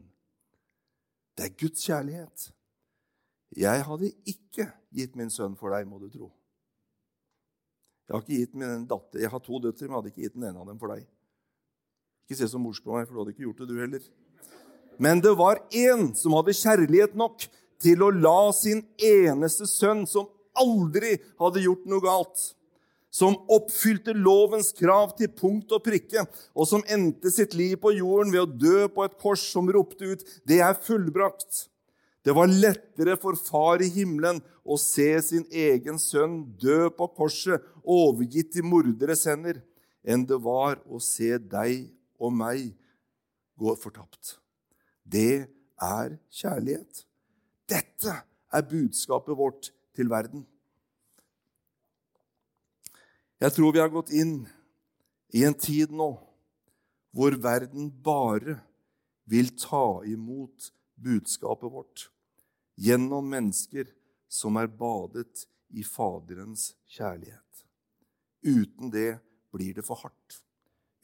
Det 1.34 1.48
er 1.48 1.56
Guds 1.58 1.82
kjærlighet. 1.82 2.53
Jeg 3.54 3.84
hadde 3.86 4.10
ikke 4.26 4.66
gitt 4.94 5.14
min 5.18 5.30
sønn 5.30 5.54
for 5.58 5.74
deg, 5.74 5.86
må 5.86 6.00
du 6.02 6.08
tro. 6.10 6.30
Jeg 8.04 8.14
har 8.16 8.24
ikke 8.24 8.40
gitt 8.42 8.56
min 8.58 8.86
datter, 8.88 9.22
jeg 9.22 9.30
har 9.32 9.42
to 9.42 9.60
døtre, 9.62 9.86
men 9.86 9.94
jeg 9.94 9.98
hadde 10.00 10.12
ikke 10.12 10.24
gitt 10.26 10.36
den 10.36 10.48
ene 10.50 10.60
av 10.60 10.68
dem 10.68 10.80
for 10.80 10.92
deg. 10.92 11.06
Ikke 12.24 12.38
se 12.40 12.48
så 12.50 12.60
morsk 12.60 12.84
på 12.84 12.96
meg, 12.96 13.06
for 13.06 13.14
du 13.14 13.22
hadde 13.22 13.34
ikke 13.34 13.46
gjort 13.46 13.62
det, 13.62 13.68
du 13.70 13.80
heller. 13.80 14.08
Men 14.98 15.22
det 15.24 15.32
var 15.38 15.62
én 15.74 16.10
som 16.18 16.34
hadde 16.36 16.56
kjærlighet 16.56 17.16
nok 17.18 17.46
til 17.82 18.04
å 18.04 18.10
la 18.14 18.52
sin 18.56 18.82
eneste 19.02 19.68
sønn, 19.70 20.04
som 20.08 20.28
aldri 20.58 21.16
hadde 21.40 21.64
gjort 21.64 21.88
noe 21.90 22.04
galt, 22.04 22.44
som 23.14 23.36
oppfylte 23.52 24.14
lovens 24.18 24.72
krav 24.74 25.14
til 25.18 25.30
punkt 25.34 25.72
og 25.74 25.84
prikke, 25.86 26.24
og 26.54 26.66
som 26.66 26.82
endte 26.90 27.30
sitt 27.30 27.54
liv 27.54 27.76
på 27.82 27.94
jorden 27.94 28.32
ved 28.34 28.42
å 28.42 28.50
dø 28.50 28.88
på 28.90 29.06
et 29.06 29.14
kors 29.22 29.44
som 29.52 29.70
ropte 29.70 30.04
ut 30.04 30.24
'Det 30.46 30.60
er 30.60 30.74
fullbrakt'. 30.74 31.68
Det 32.24 32.32
var 32.32 32.48
lettere 32.48 33.18
for 33.20 33.36
far 33.36 33.82
i 33.84 33.90
himmelen 33.92 34.38
å 34.64 34.78
se 34.80 35.10
sin 35.20 35.44
egen 35.52 35.98
sønn 36.00 36.38
dø 36.56 36.88
på 36.96 37.10
korset, 37.12 37.60
overgitt 37.84 38.56
i 38.56 38.64
morderes 38.64 39.26
hender, 39.28 39.58
enn 40.00 40.24
det 40.24 40.38
var 40.40 40.78
å 40.88 41.00
se 41.04 41.36
deg 41.36 41.90
og 42.16 42.32
meg 42.32 42.70
gå 43.60 43.74
fortapt. 43.76 44.38
Det 45.04 45.44
er 45.76 46.16
kjærlighet. 46.32 47.04
Dette 47.68 48.16
er 48.24 48.68
budskapet 48.72 49.36
vårt 49.36 49.68
til 49.96 50.08
verden. 50.08 50.46
Jeg 53.36 53.52
tror 53.52 53.74
vi 53.76 53.82
har 53.82 53.92
gått 53.92 54.14
inn 54.16 54.46
i 55.36 55.44
en 55.44 55.56
tid 55.58 55.92
nå 55.92 56.14
hvor 57.14 57.36
verden 57.36 57.92
bare 57.92 58.56
vil 59.28 59.52
ta 59.60 60.00
imot 60.08 60.72
budskapet 60.96 61.72
vårt 61.72 62.08
gjennom 62.74 63.26
mennesker 63.30 63.90
som 64.30 64.56
er 64.58 64.70
badet 64.70 65.46
i 65.74 65.84
Faderens 65.86 66.72
kjærlighet. 66.90 67.64
Uten 68.44 68.90
det 68.92 69.18
blir 69.54 69.76
det 69.76 69.86
for 69.86 70.02
hardt. 70.02 70.40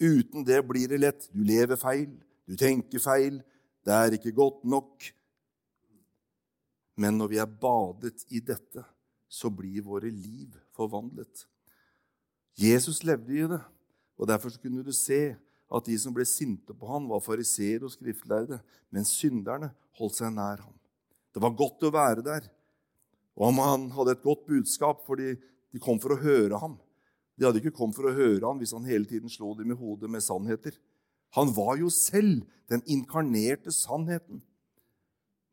Uten 0.01 0.45
det 0.45 0.61
blir 0.67 0.89
det 0.91 1.01
lett. 1.01 1.29
Du 1.33 1.43
lever 1.45 1.79
feil, 1.81 2.13
du 2.49 2.57
tenker 2.59 3.03
feil, 3.03 3.41
det 3.85 3.97
er 3.97 4.17
ikke 4.17 4.35
godt 4.37 4.65
nok. 4.69 5.11
Men 7.01 7.17
når 7.17 7.33
vi 7.33 7.39
er 7.41 7.49
badet 7.49 8.27
i 8.29 8.43
dette, 8.45 8.85
så 9.31 9.51
blir 9.55 9.87
våre 9.87 10.11
liv 10.11 10.57
forvandlet. 10.77 11.47
Jesus 12.59 13.05
levde 13.07 13.37
i 13.37 13.47
det, 13.49 13.61
og 14.19 14.29
derfor 14.29 14.53
kunne 14.61 14.83
du 14.85 14.93
se 14.93 15.37
at 15.71 15.87
de 15.87 15.97
som 16.03 16.13
ble 16.13 16.27
sinte 16.27 16.75
på 16.75 16.89
ham, 16.91 17.07
var 17.09 17.23
fariseere 17.23 17.87
og 17.87 17.95
skriftlærde, 17.95 18.59
mens 18.91 19.15
synderne 19.15 19.71
holdt 20.01 20.19
seg 20.19 20.35
nær 20.35 20.65
ham. 20.65 20.80
Det 21.35 21.43
var 21.43 21.57
godt 21.59 21.87
å 21.87 21.93
være 21.95 22.25
der. 22.27 22.47
Og 23.39 23.55
han 23.57 23.89
hadde 23.95 24.17
et 24.17 24.25
godt 24.25 24.47
budskap, 24.49 25.05
fordi 25.07 25.35
de 25.71 25.83
kom 25.83 26.01
for 26.03 26.17
å 26.17 26.21
høre 26.21 26.59
ham. 26.61 26.77
De 27.39 27.47
hadde 27.47 27.63
ikke 27.63 27.73
kommet 27.73 27.97
for 27.97 28.11
å 28.11 28.15
høre 28.15 28.45
ham 28.45 28.59
hvis 28.61 28.75
han 28.77 28.89
hele 28.89 29.09
tiden 29.09 29.33
slo 29.33 29.55
dem 29.57 29.73
i 29.73 29.79
hodet 29.79 30.11
med 30.13 30.25
sannheter. 30.25 30.75
Han 31.39 31.53
var 31.57 31.79
jo 31.81 31.89
selv 31.95 32.43
den 32.69 32.83
inkarnerte 32.91 33.73
sannheten. 33.73 34.43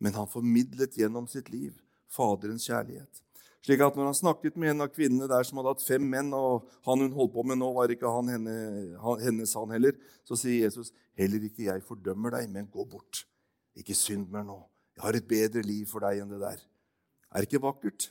Men 0.03 0.17
han 0.17 0.29
formidlet 0.29 0.97
gjennom 0.99 1.29
sitt 1.31 1.47
liv 1.53 1.77
Faderens 2.11 2.65
kjærlighet. 2.67 3.23
Slik 3.65 3.81
at 3.83 3.97
når 3.97 4.09
han 4.09 4.15
snakket 4.15 4.55
med 4.59 4.71
en 4.71 4.85
av 4.85 4.91
kvinnene 4.93 5.27
der 5.27 5.43
som 5.47 5.59
hadde 5.59 5.73
hatt 5.73 5.83
fem 5.83 6.03
menn, 6.07 6.29
og 6.35 6.69
han 6.87 7.01
hun 7.03 7.15
holdt 7.17 7.33
på 7.33 7.43
med 7.47 7.59
nå, 7.59 7.71
var 7.75 7.91
ikke 7.91 8.11
han 8.15 8.29
henne, 8.31 8.53
hennes 9.23 9.55
han 9.59 9.73
heller, 9.75 9.97
så 10.27 10.37
sier 10.39 10.67
Jesus, 10.67 10.93
'Heller 11.17 11.43
ikke 11.49 11.65
jeg 11.65 11.83
fordømmer 11.83 12.35
deg, 12.37 12.49
men 12.49 12.69
gå 12.71 12.85
bort. 12.85 13.25
Ikke 13.75 13.95
synd 13.95 14.29
mer 14.31 14.45
nå. 14.45 14.59
Jeg 14.97 15.05
har 15.05 15.15
et 15.15 15.27
bedre 15.29 15.61
liv 15.61 15.85
for 15.85 16.01
deg 16.01 16.23
enn 16.23 16.31
det 16.33 16.41
der.' 16.41 16.63
Er 17.29 17.43
det 17.43 17.51
ikke 17.51 17.61
vakkert? 17.61 18.09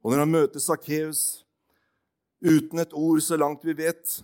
Og 0.00 0.12
når 0.12 0.22
han 0.22 0.32
møter 0.32 0.62
Sakkeus, 0.62 1.44
uten 2.40 2.78
et 2.78 2.94
ord 2.94 3.20
så 3.20 3.36
langt 3.36 3.64
vi 3.66 3.74
vet, 3.76 4.22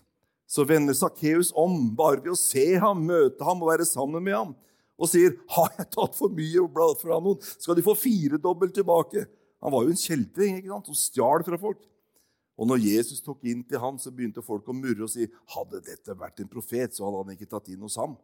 så 0.49 0.65
vender 0.65 0.97
Sakkeus 0.97 1.53
om 1.53 1.91
bare 1.97 2.23
ved 2.23 2.33
å 2.33 2.39
se 2.39 2.65
ham, 2.81 3.03
møte 3.05 3.45
ham 3.45 3.61
og 3.61 3.73
være 3.73 3.89
sammen 3.89 4.25
med 4.25 4.37
ham, 4.37 4.55
og 4.97 5.09
sier, 5.09 5.37
'Har 5.49 5.75
jeg 5.77 5.91
tatt 5.91 6.15
for 6.15 6.29
mye 6.29 6.97
fra 7.01 7.21
noen, 7.21 7.41
skal 7.41 7.75
de 7.75 7.83
få 7.83 7.95
firedobbelt 7.95 8.75
tilbake.' 8.75 9.27
Han 9.63 9.73
var 9.73 9.85
jo 9.85 9.91
en 9.91 9.97
kjeltring 9.97 10.57
ikke 10.59 10.73
sant, 10.73 10.87
som 10.87 10.95
stjal 10.95 11.45
fra 11.45 11.57
folk. 11.59 11.83
Og 12.59 12.67
når 12.67 12.83
Jesus 12.83 13.21
tok 13.21 13.45
inn 13.45 13.63
til 13.65 13.79
ham, 13.79 13.99
så 13.99 14.11
begynte 14.11 14.43
folk 14.43 14.67
å 14.69 14.75
murre 14.75 15.07
og 15.07 15.11
si 15.11 15.29
hadde 15.55 15.81
dette 15.87 16.17
vært 16.19 16.41
en 16.43 16.51
profet, 16.51 16.95
så 16.95 17.07
hadde 17.07 17.23
han 17.23 17.37
ikke 17.37 17.51
tatt 17.51 17.69
inn 17.69 17.81
hos 17.81 17.97
ham. 17.97 18.17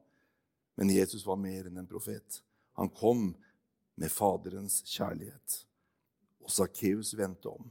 Men 0.76 0.90
Jesus 0.90 1.24
var 1.26 1.37
mer 1.37 1.66
enn 1.66 1.78
en 1.78 1.87
profet. 1.87 2.42
Han 2.78 2.90
kom 2.90 3.35
med 3.98 4.12
Faderens 4.14 4.82
kjærlighet. 4.87 5.62
Og 6.44 6.52
Sakkeus 6.54 7.16
vendte 7.18 7.50
om. 7.50 7.70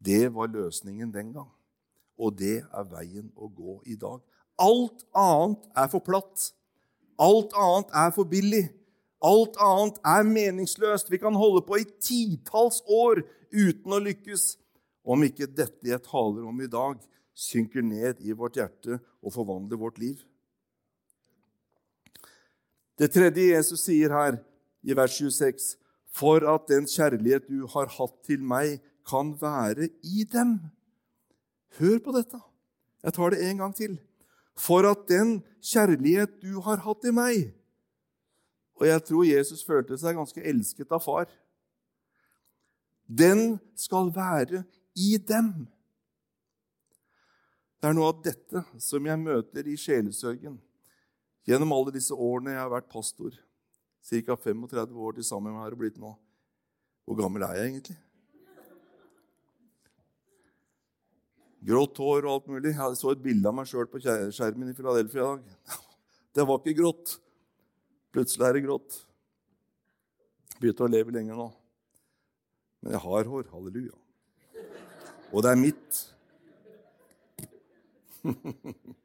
Det 0.00 0.30
var 0.34 0.50
løsningen 0.50 1.12
den 1.12 1.32
gang. 1.36 1.50
Og 2.20 2.36
det 2.38 2.60
er 2.64 2.88
veien 2.88 3.28
å 3.36 3.48
gå 3.48 3.80
i 3.88 3.96
dag. 4.00 4.20
Alt 4.60 5.04
annet 5.16 5.68
er 5.76 5.88
for 5.92 6.04
platt. 6.04 6.50
Alt 7.20 7.52
annet 7.56 7.92
er 7.96 8.12
for 8.16 8.28
billig. 8.28 8.66
Alt 9.24 9.56
annet 9.60 10.00
er 10.04 10.24
meningsløst. 10.24 11.12
Vi 11.12 11.20
kan 11.20 11.36
holde 11.36 11.62
på 11.66 11.80
i 11.80 11.86
titalls 12.00 12.80
år 12.88 13.22
uten 13.52 13.92
å 13.92 14.00
lykkes 14.00 14.54
om 15.04 15.24
ikke 15.24 15.48
dette 15.48 15.88
jeg 15.88 16.04
taler 16.04 16.44
om 16.48 16.60
i 16.60 16.68
dag, 16.70 16.98
synker 17.34 17.84
ned 17.84 18.20
i 18.20 18.34
vårt 18.36 18.58
hjerte 18.60 18.98
og 19.20 19.32
forvandler 19.32 19.80
vårt 19.80 20.00
liv. 20.00 20.20
Det 23.00 23.08
tredje 23.12 23.54
Jesus 23.54 23.80
sier 23.86 24.12
her 24.12 24.36
i 24.82 24.96
vers 24.96 25.16
26, 25.18 25.76
for 26.10 26.44
at 26.54 26.68
den 26.70 26.88
kjærlighet 26.90 27.48
du 27.48 27.66
har 27.70 27.90
hatt 27.98 28.16
til 28.26 28.42
meg, 28.42 28.80
kan 29.06 29.32
være 29.40 29.88
i 30.06 30.24
dem. 30.28 30.58
Hør 31.78 31.98
på 32.04 32.14
dette. 32.14 32.38
Jeg 33.02 33.14
tar 33.16 33.32
det 33.32 33.42
en 33.46 33.62
gang 33.62 33.74
til. 33.74 33.96
For 34.58 34.84
at 34.86 35.06
den 35.08 35.40
kjærlighet 35.64 36.40
du 36.42 36.60
har 36.64 36.82
hatt 36.84 37.00
til 37.02 37.14
meg, 37.16 37.50
og 38.80 38.86
jeg 38.88 39.02
tror 39.04 39.28
Jesus 39.28 39.64
følte 39.64 39.98
seg 40.00 40.16
ganske 40.16 40.40
elsket 40.40 40.92
av 40.96 41.02
far. 41.04 41.28
Den 43.04 43.58
skal 43.76 44.08
være 44.14 44.62
i 44.96 45.18
dem. 45.20 45.66
Det 47.80 47.90
er 47.90 47.96
noe 47.96 48.08
av 48.12 48.22
dette 48.24 48.64
som 48.80 49.04
jeg 49.08 49.20
møter 49.20 49.68
i 49.68 49.76
sjelesørgen 49.80 50.56
gjennom 51.48 51.72
alle 51.76 51.92
disse 51.92 52.14
årene 52.14 52.54
jeg 52.54 52.60
har 52.60 52.72
vært 52.72 52.90
pastor. 52.92 53.36
Ca. 54.00 54.36
35 54.36 54.96
år 54.96 55.18
til 55.18 55.26
sammen 55.26 55.58
har 55.60 55.70
det 55.70 55.78
blitt 55.80 55.98
nå. 56.00 56.14
Hvor 57.04 57.18
gammel 57.18 57.44
er 57.44 57.58
jeg 57.58 57.70
egentlig? 57.70 57.98
Grått 61.70 61.98
hår 62.00 62.24
og 62.24 62.32
alt 62.32 62.46
mulig. 62.48 62.72
Jeg 62.72 62.96
så 62.96 63.12
et 63.12 63.22
bilde 63.22 63.48
av 63.48 63.56
meg 63.56 63.68
sjøl 63.68 63.88
på 63.90 64.00
skjermen 64.00 64.70
i 64.72 64.76
Philadelphia 64.76 65.20
i 65.20 65.26
dag. 65.26 65.80
Det 66.36 66.46
var 66.46 66.60
ikke 66.60 66.78
grått. 66.78 67.16
Plutselig 68.14 68.46
er 68.46 68.56
det 68.56 68.62
grått. 68.64 69.00
Begynte 70.60 70.86
å 70.86 70.90
leve 70.90 71.12
lenger 71.14 71.34
nå. 71.38 71.48
Men 72.80 72.94
jeg 72.94 73.02
har 73.02 73.30
hår. 73.32 73.50
Halleluja. 73.50 73.96
Og 75.30 75.44
det 75.44 75.50
er 75.50 75.60
mitt. 75.60 76.00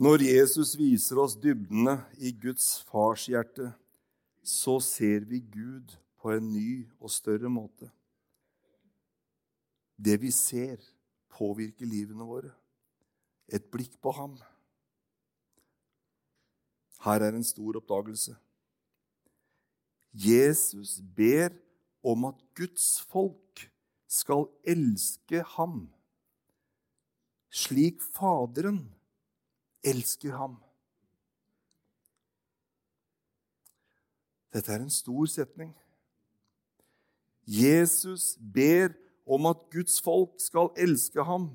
Når 0.00 0.22
Jesus 0.24 0.72
viser 0.80 1.18
oss 1.20 1.34
dybdene 1.36 1.98
i 2.16 2.32
Guds 2.32 2.78
farshjerte, 2.88 3.66
så 4.40 4.78
ser 4.80 5.26
vi 5.28 5.42
Gud 5.44 5.92
på 6.20 6.32
en 6.32 6.46
ny 6.48 6.86
og 6.96 7.12
større 7.12 7.50
måte. 7.52 7.90
Det 10.00 10.16
vi 10.22 10.30
ser, 10.32 10.80
påvirker 11.36 11.84
livene 11.84 12.24
våre. 12.24 12.54
Et 13.52 13.64
blikk 13.72 13.98
på 14.00 14.12
ham 14.16 14.38
her 17.04 17.24
er 17.24 17.36
en 17.36 17.44
stor 17.44 17.78
oppdagelse. 17.80 18.34
Jesus 20.12 20.98
ber 21.16 21.54
om 22.04 22.26
at 22.28 22.40
Guds 22.56 23.00
folk 23.08 23.62
skal 24.10 24.48
elske 24.68 25.44
ham 25.56 25.84
slik 27.50 28.02
Faderen 28.14 28.82
elsker 29.84 30.36
ham. 30.36 30.58
Dette 34.50 34.72
er 34.72 34.82
en 34.82 34.90
stor 34.90 35.26
setning. 35.30 35.72
Jesus 37.46 38.34
ber 38.54 38.92
om 39.26 39.46
at 39.46 39.62
Guds 39.72 40.00
folk 40.02 40.40
skal 40.42 40.72
elske 40.78 41.22
ham 41.24 41.52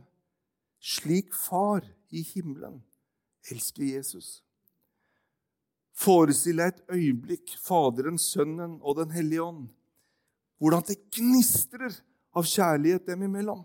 slik 0.80 1.34
Far 1.34 1.84
i 2.10 2.22
himmelen 2.24 2.82
elsker 3.52 3.86
Jesus. 3.96 4.42
Forestill 5.96 6.60
deg 6.60 6.74
et 6.74 6.98
øyeblikk 6.98 7.56
Faderen, 7.64 8.18
Sønnen 8.20 8.80
og 8.82 8.98
Den 9.00 9.14
hellige 9.16 9.44
ånd. 9.44 9.68
Hvordan 10.60 10.84
det 10.88 10.98
gnistrer 11.14 11.94
av 12.36 12.48
kjærlighet 12.48 13.08
dem 13.08 13.24
imellom. 13.28 13.64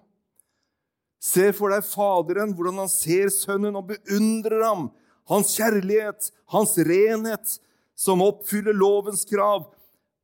Se 1.20 1.50
for 1.52 1.72
deg 1.72 1.84
Faderen, 1.84 2.54
hvordan 2.56 2.80
han 2.80 2.90
ser 2.90 3.28
Sønnen 3.34 3.76
og 3.76 3.90
beundrer 3.92 4.64
ham. 4.64 4.88
Hans 5.28 5.52
kjærlighet, 5.58 6.30
hans 6.50 6.72
renhet, 6.88 7.58
som 7.94 8.24
oppfyller 8.24 8.74
lovens 8.74 9.26
krav. 9.28 9.68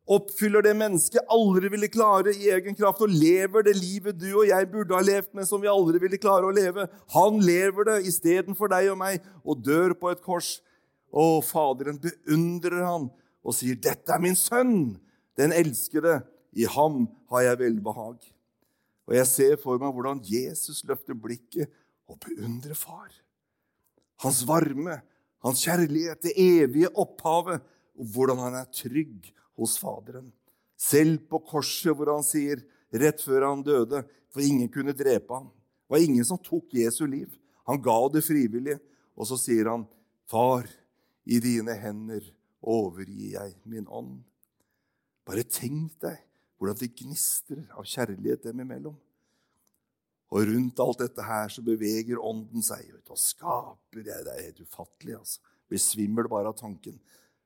Oppfyller 0.06 0.62
det 0.62 0.72
mennesket 0.78 1.28
aldri 1.34 1.68
ville 1.70 1.90
klare 1.92 2.32
i 2.32 2.48
egen 2.54 2.78
kraft, 2.78 3.02
og 3.04 3.12
lever 3.12 3.66
det 3.66 3.74
livet 3.76 4.16
du 4.18 4.28
og 4.30 4.46
jeg 4.48 4.70
burde 4.72 4.96
ha 4.96 5.02
levd 5.04 5.34
med, 5.36 5.48
som 5.48 5.60
vi 5.60 5.70
aldri 5.70 6.00
ville 6.02 6.20
klare 6.22 6.48
å 6.48 6.54
leve. 6.54 6.86
Han 7.14 7.42
lever 7.44 7.90
det 7.90 7.98
istedenfor 8.08 8.70
deg 8.72 8.92
og 8.94 9.00
meg, 9.02 9.20
og 9.44 9.60
dør 9.66 9.96
på 9.98 10.14
et 10.14 10.24
kors 10.24 10.56
og 11.16 11.44
Faderen 11.46 11.98
beundrer 12.02 12.84
han 12.84 13.10
og 13.46 13.54
sier, 13.54 13.76
'Dette 13.76 14.12
er 14.12 14.22
min 14.22 14.36
sønn, 14.36 14.98
den 15.36 15.52
elskede. 15.52 16.22
I 16.56 16.64
ham 16.64 17.08
har 17.30 17.40
jeg 17.40 17.58
velbehag.' 17.58 18.35
Og 19.06 19.14
Jeg 19.14 19.26
ser 19.30 19.56
for 19.62 19.78
meg 19.78 19.94
hvordan 19.94 20.22
Jesus 20.26 20.82
løfter 20.86 21.14
blikket 21.14 21.70
og 22.10 22.18
beundrer 22.22 22.74
far. 22.78 23.10
Hans 24.22 24.42
varme, 24.48 25.00
hans 25.44 25.62
kjærlighet, 25.66 26.22
det 26.24 26.34
evige 26.40 26.90
opphavet, 26.90 27.62
og 27.96 28.12
hvordan 28.12 28.40
han 28.42 28.58
er 28.60 28.72
trygg 28.72 29.30
hos 29.56 29.76
Faderen. 29.80 30.32
Selv 30.76 31.22
på 31.30 31.40
korset, 31.46 31.94
hvor 31.96 32.10
han 32.12 32.24
sier, 32.26 32.60
rett 32.92 33.22
før 33.24 33.48
han 33.48 33.64
døde, 33.64 34.02
for 34.32 34.44
ingen 34.44 34.68
kunne 34.72 34.96
drepe 34.96 35.32
ham. 35.32 35.48
Det 35.86 35.94
var 35.94 36.04
ingen 36.04 36.26
som 36.26 36.40
tok 36.42 36.74
Jesu 36.76 37.06
liv. 37.08 37.30
Han 37.70 37.80
ga 37.82 37.96
det 38.12 38.24
frivillig. 38.26 38.76
Og 39.16 39.28
så 39.30 39.38
sier 39.40 39.70
han, 39.70 39.86
'Far, 40.28 40.66
i 41.24 41.38
dine 41.40 41.74
hender 41.74 42.20
overgir 42.62 43.32
jeg 43.32 43.54
min 43.64 43.86
ånd. 43.88 44.20
Bare 45.26 45.42
tenk 45.42 45.96
deg 46.02 46.18
hvordan 46.56 46.78
det 46.80 46.94
gnistrer 46.96 47.66
av 47.76 47.86
kjærlighet 47.86 48.46
dem 48.46 48.62
imellom. 48.64 48.96
Og 50.34 50.48
rundt 50.48 50.80
alt 50.82 51.02
dette 51.04 51.22
her 51.22 51.52
så 51.52 51.62
beveger 51.62 52.18
ånden 52.18 52.64
seg 52.64 52.88
ut 52.90 53.12
og 53.14 53.20
skaper 53.20 54.02
Det 54.02 54.14
er 54.16 54.42
helt 54.42 54.60
ufattelig. 54.60 55.18
altså. 55.18 55.40
Blir 55.68 55.82
svimmel 55.82 56.28
bare 56.28 56.50
av 56.50 56.58
tanken. 56.58 56.98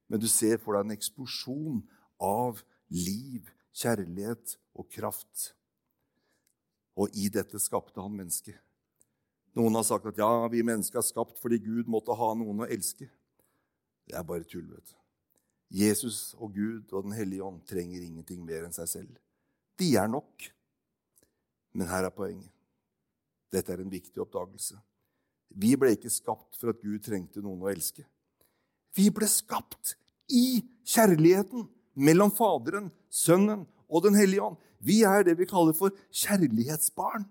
Men 0.09 0.21
du 0.21 0.29
ser 0.29 0.59
for 0.59 0.75
deg 0.75 0.87
en 0.87 0.97
eksplosjon 0.97 1.83
av 2.21 2.63
liv, 2.89 3.47
kjærlighet 3.77 4.57
og 4.75 4.89
kraft. 4.91 5.53
Og 6.97 7.13
i 7.15 7.29
dette 7.33 7.61
skapte 7.63 8.01
han 8.03 8.17
mennesket. 8.17 8.59
Noen 9.59 9.75
har 9.75 9.87
sagt 9.87 10.07
at 10.07 10.19
ja, 10.21 10.47
vi 10.51 10.63
mennesker 10.63 11.01
er 11.01 11.07
skapt 11.07 11.41
fordi 11.43 11.59
Gud 11.63 11.91
måtte 11.91 12.15
ha 12.17 12.33
noen 12.39 12.65
å 12.65 12.71
elske. 12.71 13.09
Det 14.07 14.17
er 14.19 14.27
bare 14.27 14.47
tull. 14.47 14.69
vet 14.71 14.87
du. 14.87 15.00
Jesus 15.71 16.35
og 16.39 16.55
Gud 16.55 16.91
og 16.91 17.05
Den 17.07 17.15
hellige 17.15 17.45
ånd 17.47 17.61
trenger 17.69 18.03
ingenting 18.03 18.43
mer 18.45 18.67
enn 18.67 18.75
seg 18.75 18.89
selv. 18.91 19.13
De 19.79 19.93
er 19.97 20.11
nok. 20.11 20.51
Men 21.73 21.91
her 21.91 22.09
er 22.09 22.15
poenget. 22.15 22.51
Dette 23.55 23.73
er 23.75 23.83
en 23.83 23.93
viktig 23.93 24.19
oppdagelse. 24.23 24.79
Vi 25.51 25.75
ble 25.79 25.95
ikke 25.97 26.11
skapt 26.13 26.59
for 26.59 26.73
at 26.73 26.83
Gud 26.83 27.03
trengte 27.07 27.43
noen 27.43 27.63
å 27.63 27.71
elske. 27.71 28.05
Vi 28.95 29.09
ble 29.15 29.27
skapt 29.31 29.95
i 30.31 30.63
kjærligheten 30.87 31.67
mellom 31.99 32.31
Faderen, 32.35 32.91
Sønnen 33.11 33.65
og 33.91 34.05
Den 34.07 34.19
hellige 34.19 34.43
ånd. 34.47 34.59
Vi 34.79 35.03
er 35.07 35.25
det 35.27 35.37
vi 35.39 35.49
kaller 35.51 35.75
for 35.77 35.95
kjærlighetsbarn. 36.15 37.27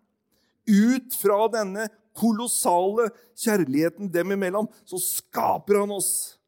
Ut 0.70 1.16
fra 1.18 1.48
denne 1.52 1.88
kolossale 2.20 3.10
kjærligheten 3.40 4.12
dem 4.12 4.36
imellom, 4.36 4.68
så 4.86 5.00
skaper 5.02 5.82
han 5.82 5.96
oss. 5.96 6.39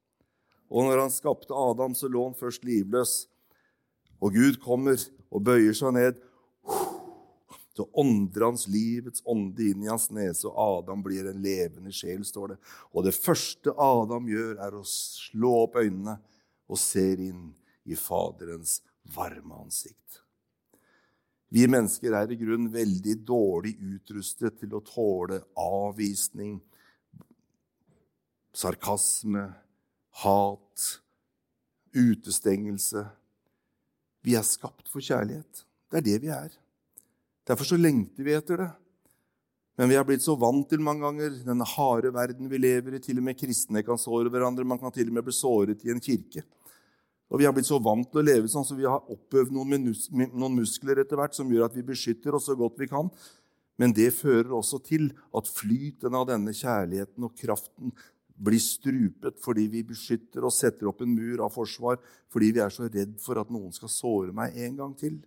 Og 0.72 0.88
når 0.88 1.04
han 1.04 1.14
skapte 1.14 1.56
Adam, 1.56 1.96
så 1.98 2.08
lå 2.08 2.24
han 2.30 2.38
først 2.38 2.64
livløs. 2.64 3.26
Og 4.24 4.38
Gud 4.38 4.60
kommer 4.64 4.96
og 5.32 5.44
bøyer 5.44 5.76
seg 5.76 5.96
ned. 5.98 6.22
Så 7.76 7.88
ånder 7.98 8.46
hans 8.50 8.68
livets 8.72 9.24
ånde 9.28 9.64
inn 9.72 9.84
i 9.86 9.90
hans 9.90 10.10
nese, 10.12 10.48
og 10.50 10.58
Adam 10.60 11.04
blir 11.04 11.30
en 11.30 11.40
levende 11.44 11.94
sjel, 11.96 12.24
står 12.28 12.54
det. 12.54 12.58
Og 12.92 13.08
det 13.08 13.16
første 13.16 13.74
Adam 13.80 14.28
gjør, 14.32 14.58
er 14.64 14.76
å 14.76 14.84
slå 14.88 15.54
opp 15.66 15.80
øynene 15.80 16.18
og 16.72 16.80
ser 16.80 17.20
inn 17.24 17.50
i 17.88 17.98
Faderens 18.00 18.80
varme 19.16 19.64
ansikt. 19.64 19.98
Vi 21.52 21.66
mennesker 21.68 22.14
er 22.16 22.32
i 22.32 22.40
grunnen 22.40 22.70
veldig 22.72 23.18
dårlig 23.28 23.74
utrustet 23.96 24.62
til 24.62 24.76
å 24.78 24.84
tåle 24.88 25.42
avvisning, 25.60 26.60
sarkasme, 28.56 29.50
hat, 30.24 30.86
utestengelse. 31.96 33.06
Vi 34.22 34.36
er 34.38 34.46
skapt 34.46 34.92
for 34.92 35.04
kjærlighet. 35.04 35.66
Det 35.92 36.02
er 36.02 36.08
det 36.08 36.20
vi 36.24 36.32
er. 36.34 36.54
Derfor 37.48 37.68
så 37.68 37.80
lengter 37.80 38.24
vi 38.24 38.36
etter 38.38 38.64
det. 38.64 38.70
Men 39.80 39.90
vi 39.90 39.98
har 39.98 40.06
blitt 40.06 40.24
så 40.24 40.36
vant 40.38 40.68
til 40.70 40.84
mange 40.84 41.02
ganger 41.02 41.40
denne 41.46 41.66
harde 41.66 42.12
verden 42.14 42.50
vi 42.52 42.60
lever 42.60 42.98
i. 42.98 43.04
Til 43.04 43.18
og 43.22 43.26
med 43.26 43.40
kristne 43.40 43.84
kan 43.88 44.00
såre 44.00 44.30
hverandre. 44.30 44.68
Man 44.68 44.80
kan 44.80 44.94
til 44.94 45.10
og 45.10 45.16
med 45.18 45.26
bli 45.26 45.36
såret 45.36 45.82
i 45.88 45.94
en 45.94 46.04
kirke. 46.04 46.44
Og 47.32 47.40
Vi 47.40 47.46
har 47.48 47.54
blitt 47.56 47.70
så 47.70 47.80
vant 47.80 48.10
til 48.12 48.20
å 48.20 48.28
leve 48.28 48.50
sånn 48.52 48.66
så 48.68 48.76
vi 48.76 48.84
har 48.84 49.08
oppøvd 49.08 49.54
noen 49.56 50.58
muskler 50.58 51.00
etter 51.00 51.16
hvert 51.16 51.38
som 51.38 51.48
gjør 51.48 51.70
at 51.70 51.78
vi 51.78 51.86
beskytter 51.88 52.36
oss 52.36 52.50
så 52.50 52.58
godt 52.60 52.76
vi 52.82 52.90
kan. 52.92 53.08
Men 53.80 53.96
det 53.96 54.10
fører 54.14 54.52
også 54.54 54.82
til 54.84 55.08
at 55.34 55.48
flyten 55.48 56.14
av 56.14 56.28
denne 56.28 56.52
kjærligheten 56.54 57.24
og 57.24 57.38
kraften 57.40 57.96
blir 58.42 58.62
strupet 58.62 59.38
fordi 59.44 59.68
vi 59.70 59.84
beskytter 59.86 60.46
og 60.46 60.54
setter 60.56 60.90
opp 60.90 61.04
en 61.04 61.14
mur 61.14 61.44
av 61.46 61.54
forsvar 61.54 62.00
fordi 62.32 62.54
vi 62.56 62.64
er 62.64 62.74
så 62.74 62.88
redd 62.90 63.18
for 63.22 63.42
at 63.42 63.52
noen 63.54 63.74
skal 63.76 63.92
såre 63.92 64.34
meg 64.36 64.58
en 64.66 64.80
gang 64.80 64.96
til. 64.98 65.20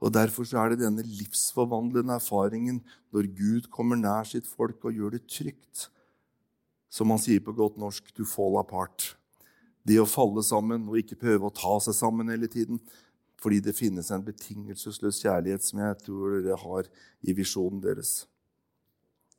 Og 0.00 0.12
Derfor 0.16 0.48
er 0.56 0.72
det 0.72 0.80
denne 0.80 1.04
livsforvandlende 1.04 2.16
erfaringen 2.16 2.80
når 3.12 3.28
Gud 3.36 3.68
kommer 3.72 4.00
nær 4.00 4.24
sitt 4.24 4.48
folk 4.48 4.86
og 4.88 4.96
gjør 4.96 5.18
det 5.18 5.26
trygt. 5.28 5.90
Som 6.90 7.12
han 7.12 7.20
sier 7.22 7.42
på 7.44 7.54
godt 7.54 7.76
norsk 7.78 8.08
to 8.16 8.24
fall 8.26 8.56
apart. 8.58 9.12
Det 9.84 10.00
å 10.00 10.08
falle 10.08 10.42
sammen 10.44 10.88
og 10.88 10.98
ikke 11.00 11.20
prøve 11.20 11.48
å 11.48 11.54
ta 11.54 11.76
seg 11.84 11.96
sammen 11.96 12.32
hele 12.32 12.48
tiden. 12.50 12.80
Fordi 13.40 13.60
det 13.64 13.76
finnes 13.76 14.08
en 14.12 14.24
betingelsesløs 14.24 15.20
kjærlighet 15.22 15.64
som 15.64 15.80
jeg 15.84 16.00
tror 16.04 16.40
dere 16.40 16.58
har 16.60 16.88
i 17.20 17.36
visjonen 17.36 17.80
deres. 17.84 18.24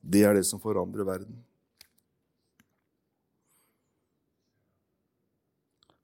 Det 0.02 0.24
er 0.26 0.38
det 0.38 0.46
som 0.50 0.62
forandrer 0.62 1.06
verden. 1.06 1.42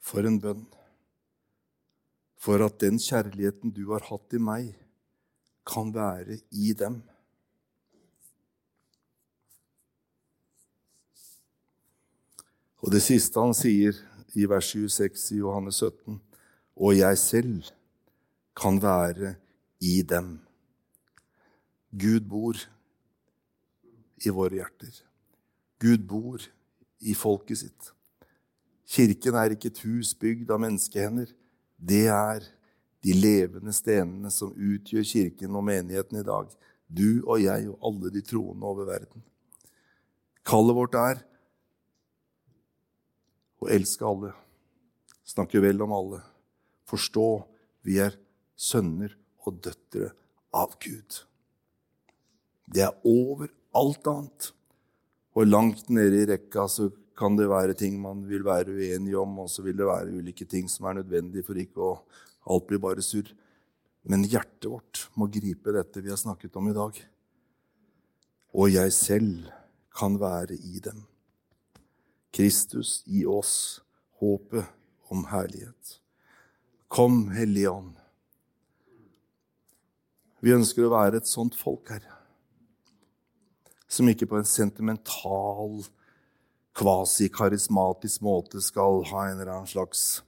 For 0.08 0.24
en 0.28 0.40
bønn. 0.40 0.64
For 2.40 2.64
at 2.64 2.80
den 2.80 3.00
kjærligheten 3.02 3.74
du 3.76 3.90
har 3.92 4.06
hatt 4.08 4.36
i 4.38 4.40
meg, 4.40 4.70
kan 5.68 5.92
være 5.92 6.38
i 6.56 6.72
dem. 6.78 7.02
Og 12.86 12.94
det 12.94 13.02
siste 13.04 13.42
han 13.42 13.56
sier 13.58 13.98
i 14.38 14.46
vers 14.48 14.70
26 14.72 15.34
i 15.36 15.42
Johannes 15.42 15.82
17, 15.82 16.22
og 16.78 16.94
jeg 16.96 17.20
selv 17.20 17.72
kan 18.56 18.80
være 18.80 19.34
i 19.84 20.00
dem. 20.08 20.38
Gud 21.92 22.24
bor 22.30 22.62
i 24.24 24.32
våre 24.32 24.62
hjerter. 24.62 25.04
Gud 25.82 26.08
bor 26.08 26.48
i 27.02 27.14
folket 27.18 27.66
sitt. 27.66 27.92
Kirken 28.88 29.36
er 29.36 29.54
ikke 29.54 29.72
et 29.72 29.82
hus 29.84 30.14
bygd 30.16 30.52
av 30.54 30.62
menneskehender. 30.64 31.34
Det 31.78 32.06
er 32.08 32.46
de 33.04 33.14
levende 33.14 33.74
stenene 33.76 34.32
som 34.34 34.56
utgjør 34.56 35.06
kirken 35.08 35.56
og 35.56 35.66
menigheten 35.68 36.22
i 36.22 36.26
dag. 36.26 36.48
Du 36.88 37.24
og 37.26 37.42
jeg 37.44 37.68
og 37.70 37.82
alle 37.90 38.12
de 38.16 38.24
troende 38.24 38.68
over 38.68 38.88
verden. 38.88 39.24
Kallet 40.48 40.78
vårt 40.78 40.96
er 40.96 41.20
å 43.60 43.68
elske 43.74 44.06
alle, 44.08 44.32
snakke 45.28 45.60
vel 45.60 45.82
om 45.84 45.94
alle, 45.96 46.22
forstå 46.88 47.28
vi 47.84 47.98
er 48.04 48.16
sønner 48.56 49.12
og 49.44 49.60
døtre 49.66 50.14
av 50.56 50.78
Gud. 50.80 51.24
Det 52.68 52.86
er 52.86 52.96
over 53.08 53.52
alt 53.76 54.08
annet. 54.12 54.52
Og 55.38 55.46
langt 55.46 55.90
nede 55.94 56.24
i 56.24 56.28
rekka 56.32 56.66
så 56.72 56.88
kan 57.18 57.36
det 57.38 57.50
være 57.50 57.76
ting 57.78 57.98
man 58.02 58.22
vil 58.30 58.46
være 58.46 58.76
uenig 58.78 59.16
om, 59.18 59.40
og 59.44 59.50
så 59.50 59.66
vil 59.66 59.78
det 59.80 59.90
være 59.90 60.14
ulike 60.20 60.46
ting 60.46 60.70
som 60.70 60.86
er 60.86 61.00
nødvendig 61.00 61.46
for 61.46 61.58
ikke 61.60 61.92
å 61.92 61.92
Alt 62.48 62.64
blir 62.70 62.80
bare 62.80 63.04
surr. 63.04 63.28
Men 64.08 64.22
hjertet 64.24 64.70
vårt 64.72 65.02
må 65.20 65.26
gripe 65.28 65.74
dette 65.76 66.00
vi 66.00 66.14
har 66.14 66.20
snakket 66.20 66.56
om 66.56 66.70
i 66.72 66.76
dag. 66.78 66.96
Og 68.56 68.72
jeg 68.72 68.94
selv 68.96 69.50
kan 69.98 70.16
være 70.22 70.56
i 70.56 70.80
dem. 70.80 71.02
Kristus 72.32 73.02
i 73.12 73.26
oss, 73.28 73.82
håpet 74.22 74.64
om 75.12 75.26
herlighet. 75.28 75.98
Kom, 76.88 77.26
Hellige 77.36 77.72
Ånd. 77.72 77.98
Vi 80.40 80.54
ønsker 80.56 80.86
å 80.86 80.94
være 80.94 81.20
et 81.20 81.28
sånt 81.28 81.58
folk, 81.58 81.90
Herre, 81.92 82.14
som 83.90 84.08
ikke 84.08 84.28
på 84.30 84.38
en 84.40 84.48
sentimental 84.48 85.82
kvasikarismatisk 86.78 88.22
måte 88.22 88.62
skal 88.62 89.02
ha 89.10 89.26
en 89.28 89.40
eller 89.40 89.54
annen 89.56 89.70
slags 89.70 90.22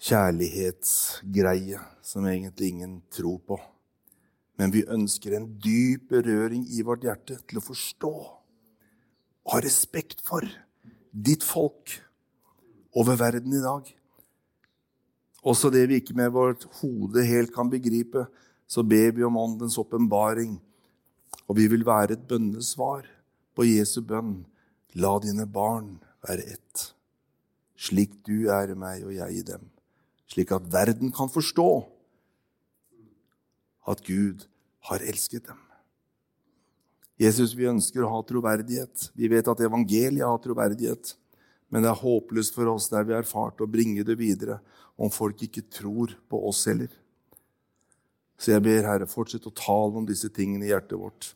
kjærlighetsgreie 0.00 1.80
som 2.02 2.26
egentlig 2.26 2.72
ingen 2.74 2.96
tror 3.12 3.38
på. 3.46 3.60
Men 4.58 4.74
vi 4.74 4.82
ønsker 4.88 5.36
en 5.36 5.46
dyp 5.62 6.10
berøring 6.10 6.66
i 6.68 6.82
vårt 6.84 7.06
hjerte 7.06 7.38
til 7.46 7.60
å 7.60 7.64
forstå 7.64 8.10
og 8.10 9.54
ha 9.54 9.62
respekt 9.64 10.20
for 10.24 10.44
ditt 11.10 11.44
folk 11.46 11.94
over 12.96 13.16
verden 13.20 13.54
i 13.56 13.62
dag. 13.62 13.86
Også 15.40 15.70
det 15.72 15.86
vi 15.88 16.00
ikke 16.02 16.16
med 16.18 16.34
vårt 16.34 16.66
hode 16.82 17.24
helt 17.24 17.54
kan 17.54 17.70
begripe, 17.72 18.26
så 18.68 18.82
ber 18.84 19.14
vi 19.16 19.24
om 19.24 19.38
Åndens 19.40 19.78
åpenbaring. 19.80 20.58
Og 21.48 21.56
vi 21.56 21.66
vil 21.70 21.86
være 21.86 22.18
et 22.18 22.26
bønnesvar 22.28 23.06
på 23.56 23.66
Jesu 23.66 24.02
bønn 24.04 24.42
La 24.98 25.12
dine 25.22 25.46
barn 25.46 25.98
være 26.26 26.46
ett, 26.56 26.84
slik 27.78 28.16
du 28.26 28.50
er 28.50 28.72
i 28.72 28.78
meg 28.78 29.04
og 29.06 29.14
jeg 29.14 29.38
i 29.38 29.46
dem, 29.46 29.68
slik 30.30 30.50
at 30.54 30.66
verden 30.72 31.12
kan 31.14 31.30
forstå 31.30 31.70
at 33.90 34.02
Gud 34.06 34.46
har 34.90 35.04
elsket 35.06 35.46
dem. 35.46 35.60
Jesus, 37.20 37.52
vi 37.52 37.68
ønsker 37.68 38.02
å 38.02 38.10
ha 38.14 38.20
troverdighet. 38.24 39.10
Vi 39.12 39.28
vet 39.28 39.48
at 39.52 39.60
evangeliet 39.60 40.24
har 40.24 40.38
troverdighet. 40.40 41.12
Men 41.68 41.84
det 41.84 41.90
er 41.90 42.00
håpløst 42.00 42.56
for 42.56 42.70
oss 42.72 42.88
der 42.90 43.04
vi 43.04 43.12
har 43.12 43.22
erfart 43.22 43.60
å 43.60 43.68
bringe 43.68 44.02
det 44.08 44.16
videre, 44.18 44.56
om 44.96 45.12
folk 45.12 45.44
ikke 45.44 45.66
tror 45.68 46.14
på 46.32 46.40
oss 46.48 46.64
heller. 46.68 46.88
Så 48.40 48.54
jeg 48.54 48.64
ber 48.64 48.88
Herre, 48.88 49.08
fortsett 49.08 49.46
å 49.46 49.52
tale 49.52 50.00
om 50.00 50.08
disse 50.08 50.32
tingene 50.32 50.66
i 50.66 50.72
hjertet 50.72 50.96
vårt, 50.98 51.34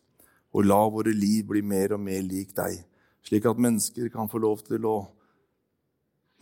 og 0.57 0.65
la 0.65 0.81
våre 0.89 1.13
liv 1.13 1.45
bli 1.53 1.61
mer 1.61 1.95
og 1.95 2.01
mer 2.01 2.25
lik 2.25 2.57
deg 2.57 2.81
slik 3.25 3.47
at 3.49 3.61
mennesker 3.61 4.11
kan 4.12 4.29
få 4.31 4.41
lov 4.43 4.62
til 4.66 4.85
å 4.89 4.97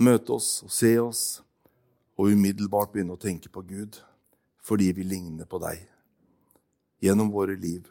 møte 0.03 0.35
oss 0.35 0.63
og 0.67 0.73
se 0.75 0.93
oss 1.01 1.23
og 2.19 2.33
umiddelbart 2.35 2.93
begynne 2.93 3.15
å 3.17 3.21
tenke 3.21 3.51
på 3.53 3.65
Gud 3.67 4.01
fordi 4.63 4.93
vi 4.95 5.07
ligner 5.07 5.49
på 5.49 5.59
deg 5.63 5.89
gjennom 7.03 7.33
våre 7.35 7.57
liv. 7.59 7.89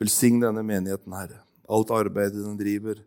Velsign 0.00 0.40
denne 0.40 0.62
menigheten, 0.64 1.12
Herre. 1.12 1.42
Alt 1.68 1.92
arbeidet 1.92 2.40
den 2.40 2.56
driver, 2.56 3.02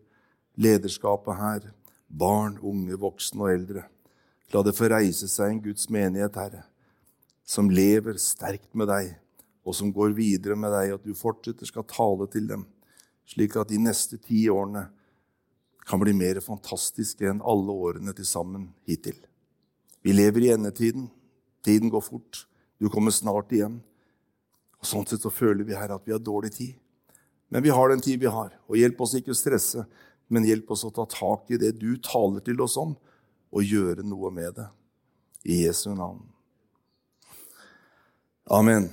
lederskapet 0.54 1.34
her, 1.40 1.64
barn, 2.06 2.54
unge, 2.62 2.94
voksne 3.02 3.42
og 3.42 3.50
eldre. 3.50 3.82
La 4.54 4.62
det 4.62 4.76
få 4.78 4.86
reise 4.92 5.26
seg 5.30 5.50
en 5.50 5.62
Guds 5.64 5.88
menighet, 5.90 6.38
Herre, 6.38 6.62
som 7.42 7.70
lever 7.70 8.20
sterkt 8.22 8.70
med 8.78 8.88
deg, 8.92 9.10
og 9.66 9.74
som 9.74 9.90
går 9.92 10.14
videre 10.14 10.54
med 10.54 10.70
deg, 10.70 10.94
at 10.94 11.02
du 11.02 11.18
fortsetter 11.18 11.66
skal 11.66 11.86
tale 11.90 12.28
til 12.30 12.46
dem, 12.46 12.62
slik 13.26 13.56
at 13.58 13.72
de 13.72 13.80
neste 13.82 14.20
ti 14.22 14.44
årene 14.52 14.86
kan 15.84 16.00
bli 16.00 16.14
mer 16.16 16.40
fantastiske 16.40 17.26
enn 17.28 17.42
alle 17.44 17.72
årene 17.72 18.14
til 18.16 18.26
sammen 18.28 18.70
hittil. 18.88 19.16
Vi 20.04 20.12
lever 20.12 20.46
i 20.46 20.52
endetiden. 20.54 21.10
Tiden 21.64 21.92
går 21.92 22.04
fort. 22.04 22.44
Du 22.80 22.88
kommer 22.92 23.12
snart 23.12 23.52
igjen. 23.52 23.78
Og 24.80 24.88
Sånn 24.88 25.06
sett 25.08 25.24
så 25.24 25.32
føler 25.32 25.64
vi 25.64 25.76
her 25.76 25.94
at 25.94 26.04
vi 26.04 26.12
har 26.12 26.20
dårlig 26.20 26.52
tid. 26.56 26.74
Men 27.48 27.64
vi 27.64 27.72
har 27.72 27.88
den 27.88 28.02
tid 28.04 28.20
vi 28.20 28.28
har. 28.28 28.52
Og 28.68 28.76
hjelp 28.80 29.00
oss 29.00 29.14
ikke 29.16 29.32
å 29.32 29.38
stresse, 29.38 29.84
men 30.28 30.48
hjelp 30.48 30.72
oss 30.74 30.84
å 30.84 30.92
ta 30.92 31.06
tak 31.08 31.52
i 31.52 31.60
det 31.60 31.76
du 31.78 31.94
taler 32.02 32.44
til 32.44 32.60
oss 32.64 32.76
om, 32.80 32.96
og 33.54 33.62
gjøre 33.62 34.04
noe 34.04 34.32
med 34.34 34.56
det. 34.58 34.66
I 35.44 35.62
Jesu 35.66 35.92
navn. 35.94 36.24
Amen. 38.50 38.90